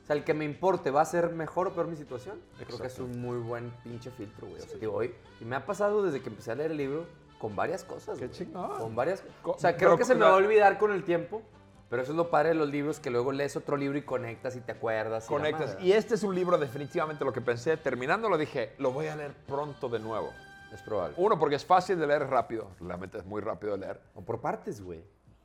[0.09, 2.41] sea, el que me importe, ¿va a ser mejor o peor mi situación?
[2.67, 4.61] Creo que es un muy buen pinche filtro, güey.
[4.61, 7.07] O sea, digo, hoy, y me ha pasado desde que empecé a leer el libro
[7.39, 8.19] con varias cosas.
[8.19, 8.37] Qué güey.
[8.37, 8.79] chingón.
[8.79, 11.43] Con varias O sea, creo pero que se me va a olvidar con el tiempo,
[11.91, 14.57] pero eso es lo padre de los libros, que luego lees otro libro y conectas
[14.57, 15.27] y te acuerdas.
[15.29, 15.75] y la conectas.
[15.75, 15.87] madre.
[15.87, 19.17] Y este es un libro definitivamente lo que pensé, terminando lo dije, lo voy a
[19.17, 20.31] leer pronto de nuevo.
[20.73, 21.15] Es probable.
[21.17, 24.01] Uno, porque es fácil de leer rápido, realmente es muy rápido de leer.
[24.15, 25.03] O por partes, güey.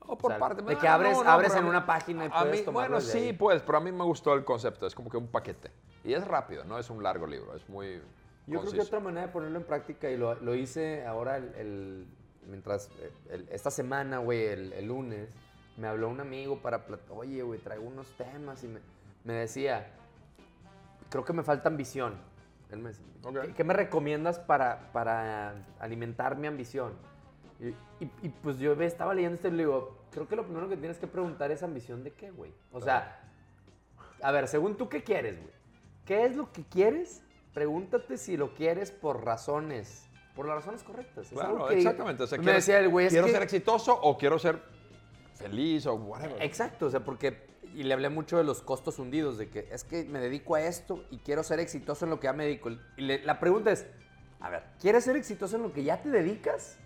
[0.07, 2.65] O por sea, parte de que abres- abres en mí- una página y a puedes
[2.67, 3.33] mí- Bueno, sí, ahí.
[3.33, 5.71] pues, pero a mí me gustó el concepto, es como que un paquete.
[6.03, 8.01] Y es rápido, no es un largo libro, es muy
[8.45, 11.53] Yo creo que otra manera de ponerlo en práctica, y lo, lo hice ahora, el,
[11.55, 12.07] el-
[12.49, 12.89] mientras,
[13.29, 15.29] el- esta semana, güey, el, el lunes,
[15.77, 18.79] me habló un amigo para, oye, güey, traigo unos temas, y me,
[19.23, 19.87] me decía,
[21.09, 22.15] creo que me falta ambición.
[22.69, 23.05] Él me decía.
[23.43, 26.93] ¿qué, qué me recomiendas para, para alimentar mi ambición?
[27.59, 27.67] Y,
[28.03, 30.77] y- y, pues yo estaba leyendo esto y le digo, creo que lo primero que
[30.77, 32.51] tienes que preguntar es ambición de qué, güey.
[32.71, 33.21] O sea,
[34.21, 35.53] a ver, según tú, ¿qué quieres, güey?
[36.05, 37.21] ¿Qué es lo que quieres?
[37.53, 41.31] Pregúntate si lo quieres por razones, por las razones correctas.
[41.31, 42.23] Es algo Claro, que- exactamente.
[42.23, 44.59] o sea, me quiero- decía el güey, es ¿Quiero que- ser exitoso o quiero ser
[45.35, 46.41] feliz o whatever?
[46.41, 49.83] Exacto, o sea, porque, y le hablé mucho de los costos hundidos, de que es
[49.83, 52.69] que me dedico a esto y quiero ser exitoso en lo que ya me dedico.
[52.97, 53.85] Y le- la pregunta es,
[54.39, 56.77] a ver, ¿quieres ser exitoso en lo que ya te dedicas?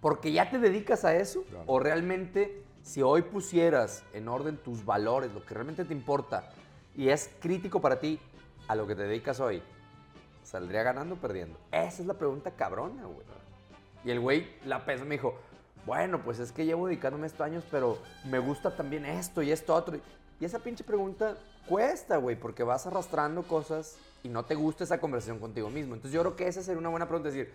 [0.00, 1.42] ¿Porque ya te dedicas a eso?
[1.44, 1.64] Claro.
[1.66, 6.50] ¿O realmente, si hoy pusieras en orden tus valores, lo que realmente te importa,
[6.96, 8.20] y es crítico para ti
[8.68, 9.62] a lo que te dedicas hoy,
[10.44, 11.58] ¿saldría ganando o perdiendo?
[11.72, 13.26] Esa es la pregunta cabrona, güey.
[14.04, 15.34] Y el güey la pensó me dijo,
[15.84, 19.74] bueno, pues es que llevo dedicándome estos años, pero me gusta también esto y esto
[19.74, 19.98] otro.
[20.40, 21.36] Y esa pinche pregunta
[21.66, 25.94] cuesta, güey, porque vas arrastrando cosas y no te gusta esa conversación contigo mismo.
[25.94, 27.52] Entonces yo creo que esa sería una buena pregunta, decir,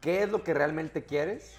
[0.00, 1.54] ¿qué es lo que realmente quieres?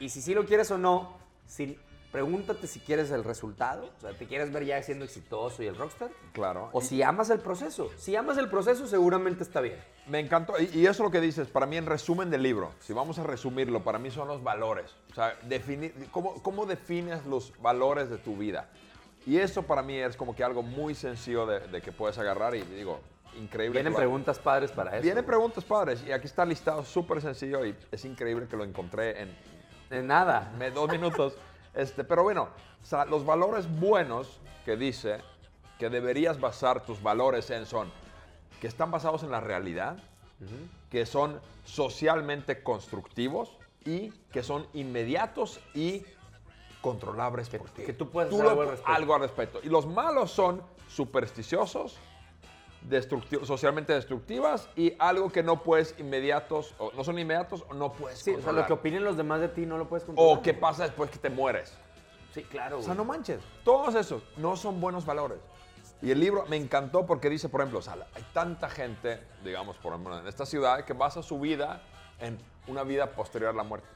[0.00, 1.16] Y si sí lo quieres o no,
[1.46, 1.78] si,
[2.14, 5.76] pregúntate si quieres el resultado, o sea, ¿te quieres ver ya siendo exitoso y el
[5.76, 6.10] rockstar?
[6.32, 6.70] Claro.
[6.72, 7.90] O si amas el proceso.
[7.96, 9.78] Si amas el proceso, seguramente está bien.
[10.06, 10.54] Me encantó.
[10.60, 13.18] Y, y eso es lo que dices, para mí en resumen del libro, si vamos
[13.18, 14.94] a resumirlo, para mí son los valores.
[15.10, 18.68] O sea, definir, ¿cómo, ¿cómo defines los valores de tu vida?
[19.26, 22.54] Y eso para mí es como que algo muy sencillo de, de que puedes agarrar
[22.54, 23.00] y digo,
[23.38, 23.78] increíble.
[23.78, 25.02] Vienen que preguntas padres para eso.
[25.02, 29.22] Vienen preguntas padres y aquí está listado súper sencillo y es increíble que lo encontré
[29.22, 29.36] en
[29.90, 30.52] De nada.
[30.58, 31.34] me- dos minutos.
[31.74, 32.50] Este, pero bueno,
[32.82, 35.18] o sea, los valores buenos que dice
[35.76, 37.90] que deberías basar tus valores en son
[38.60, 39.96] que están basados en la realidad,
[40.88, 46.04] que son socialmente constructivos y que son inmediatos y
[46.80, 47.82] controlables por ti.
[47.82, 49.58] que tú puedes Tú hacer algo al algo al respecto.
[49.64, 51.96] Y los malos son supersticiosos,
[52.88, 57.92] destructi- socialmente destructivas y algo que no puedes inmediatos, o no son inmediatos o no
[57.92, 58.66] puedes Sí, o sea, lo controlar.
[58.66, 60.38] que opinen los demás de ti no lo puedes controlar.
[60.38, 61.76] O qué pasa después que te mueres.
[62.32, 62.78] Sí, claro.
[62.78, 62.98] O sea, güey.
[62.98, 63.40] no manches.
[63.64, 65.38] Todos esos no son buenos valores.
[66.02, 69.76] Y el libro me encantó porque dice, por ejemplo, o sea, hay tanta gente, digamos,
[69.78, 71.80] por ejemplo, en esta ciudad que basa su vida
[72.20, 73.86] en una vida posterior a la muerte.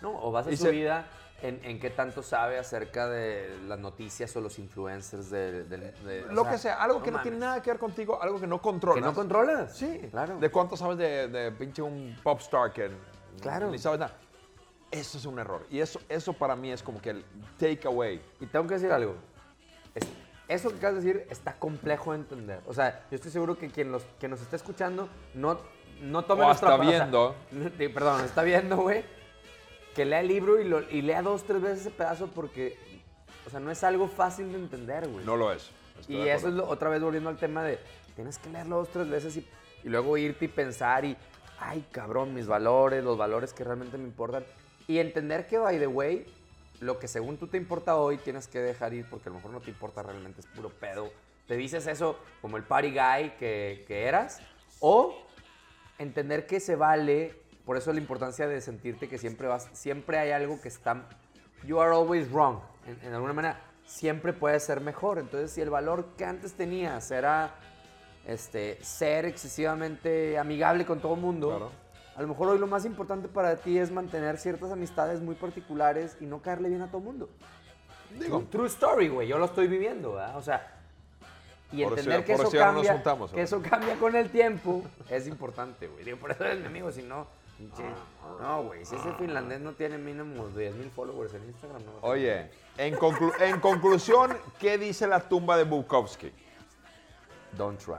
[0.00, 1.06] No, o vas a Y su vida
[1.44, 5.64] en, en qué tanto sabe acerca de las noticias o los influencers de...
[5.64, 7.22] de- de- o Lo sea, que sea, algo que no mames.
[7.30, 9.02] tiene nada que ver contigo, algo que no controlas.
[9.02, 9.76] ¿Que no controlas?
[9.76, 10.38] Sí, claro.
[10.38, 12.90] ¿De cuánto sabes de, de pinche un pop star que
[13.42, 13.70] Claro.
[13.70, 14.14] ni sabes nada?
[14.90, 15.66] Eso es un error.
[15.70, 17.24] Y eso, eso para mí es como que el
[17.58, 18.22] takeaway.
[18.40, 19.14] Y tengo que decir algo.
[19.94, 20.08] Es-
[20.48, 22.60] eso que acabas de decir está complejo de entender.
[22.66, 25.58] O sea, yo estoy seguro que quien, los, nos está escuchando no,
[26.00, 27.34] no tome O nuestra o sea, viendo.
[27.92, 29.04] perdón, está viendo, güey.
[29.94, 32.76] Que lea el libro y, lo- y lea dos, tres veces ese pedazo porque,
[33.46, 35.24] o sea, no es algo fácil de entender, güey.
[35.24, 35.70] No lo es.
[36.00, 37.78] Estoy Y eso es lo- otra vez volviendo al tema de
[38.16, 39.46] tienes que leerlo dos, tres veces y,
[39.84, 41.16] y luego irte y pensar y,
[41.60, 44.44] ay, cabrón, mis valores, los valores que realmente me importan.
[44.88, 46.26] Y entender que, by the way,
[46.80, 49.52] lo que según tú te importa hoy tienes que dejar ir porque a lo mejor
[49.52, 51.10] no te importa realmente, es puro pedo.
[51.46, 54.40] Te dices eso como el party guy que, que eras
[54.80, 55.16] o
[55.98, 57.34] entender que se vale,
[57.64, 61.06] por eso la importancia de sentirte que siempre vas, siempre hay algo que está,
[61.64, 65.18] you are always wrong, en, en alguna manera, siempre puede ser mejor.
[65.18, 67.54] Entonces, si el valor que antes tenías era
[68.26, 71.70] este, ser excesivamente amigable con todo el mundo, Claro.
[72.16, 76.16] a lo mejor hoy lo más importante para ti es mantener ciertas amistades muy particulares
[76.20, 77.28] y no caerle bien a todo el mundo.
[78.18, 79.26] Digo, True, true story, güey.
[79.28, 80.36] Yo lo estoy viviendo, ¿verdad?
[80.36, 80.70] O sea,
[81.72, 85.26] y entender eso- que, eso nos cambia, juntamos, que eso cambia con el tiempo es
[85.26, 86.04] importante, güey.
[86.04, 87.26] Digo, por eso eres mi amigo, si no...
[87.58, 87.84] pinche-
[88.40, 91.92] No, güey, si ese finlandés no tiene mínimo 10 mil followers en Instagram, no.
[92.02, 96.30] Oye, en, conclu- en conclusión, ¿qué dice la tumba de Bukowski?
[97.56, 97.94] Don't try.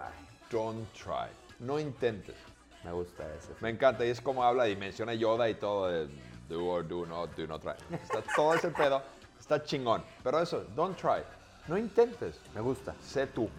[0.51, 1.29] Don't try.
[1.59, 2.35] No intentes.
[2.83, 3.49] Me gusta ese.
[3.61, 6.07] Me encanta y es como habla y menciona Yoda y todo de
[6.49, 7.73] do or do not, do not try.
[7.95, 9.01] Está todo ese pedo,
[9.39, 10.03] está chingón.
[10.23, 11.23] Pero eso, don't try.
[11.67, 12.39] No intentes.
[12.53, 12.93] Me gusta.
[13.01, 13.49] Sé tú.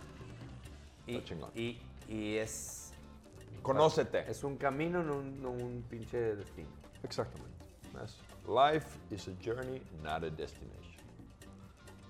[1.09, 1.51] Y, Está chingón.
[1.57, 2.86] y, y es...
[3.66, 4.24] Conócete.
[4.28, 6.68] Es un camino, no un, no un pinche destino.
[7.02, 7.56] Exactamente.
[8.46, 11.02] Life is a journey, not a destination.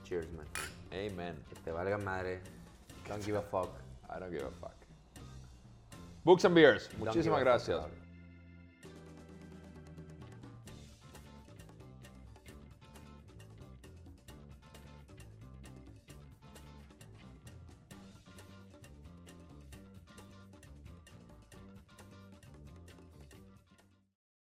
[0.05, 0.47] Cheers, man.
[0.93, 1.37] Amen.
[1.49, 2.41] Que te valga madre.
[3.09, 3.71] Don't give a fuck.
[4.11, 4.75] I don't give a fuck.
[6.25, 6.89] Books and Beers.
[6.89, 7.81] Don't Muchísimas gracias.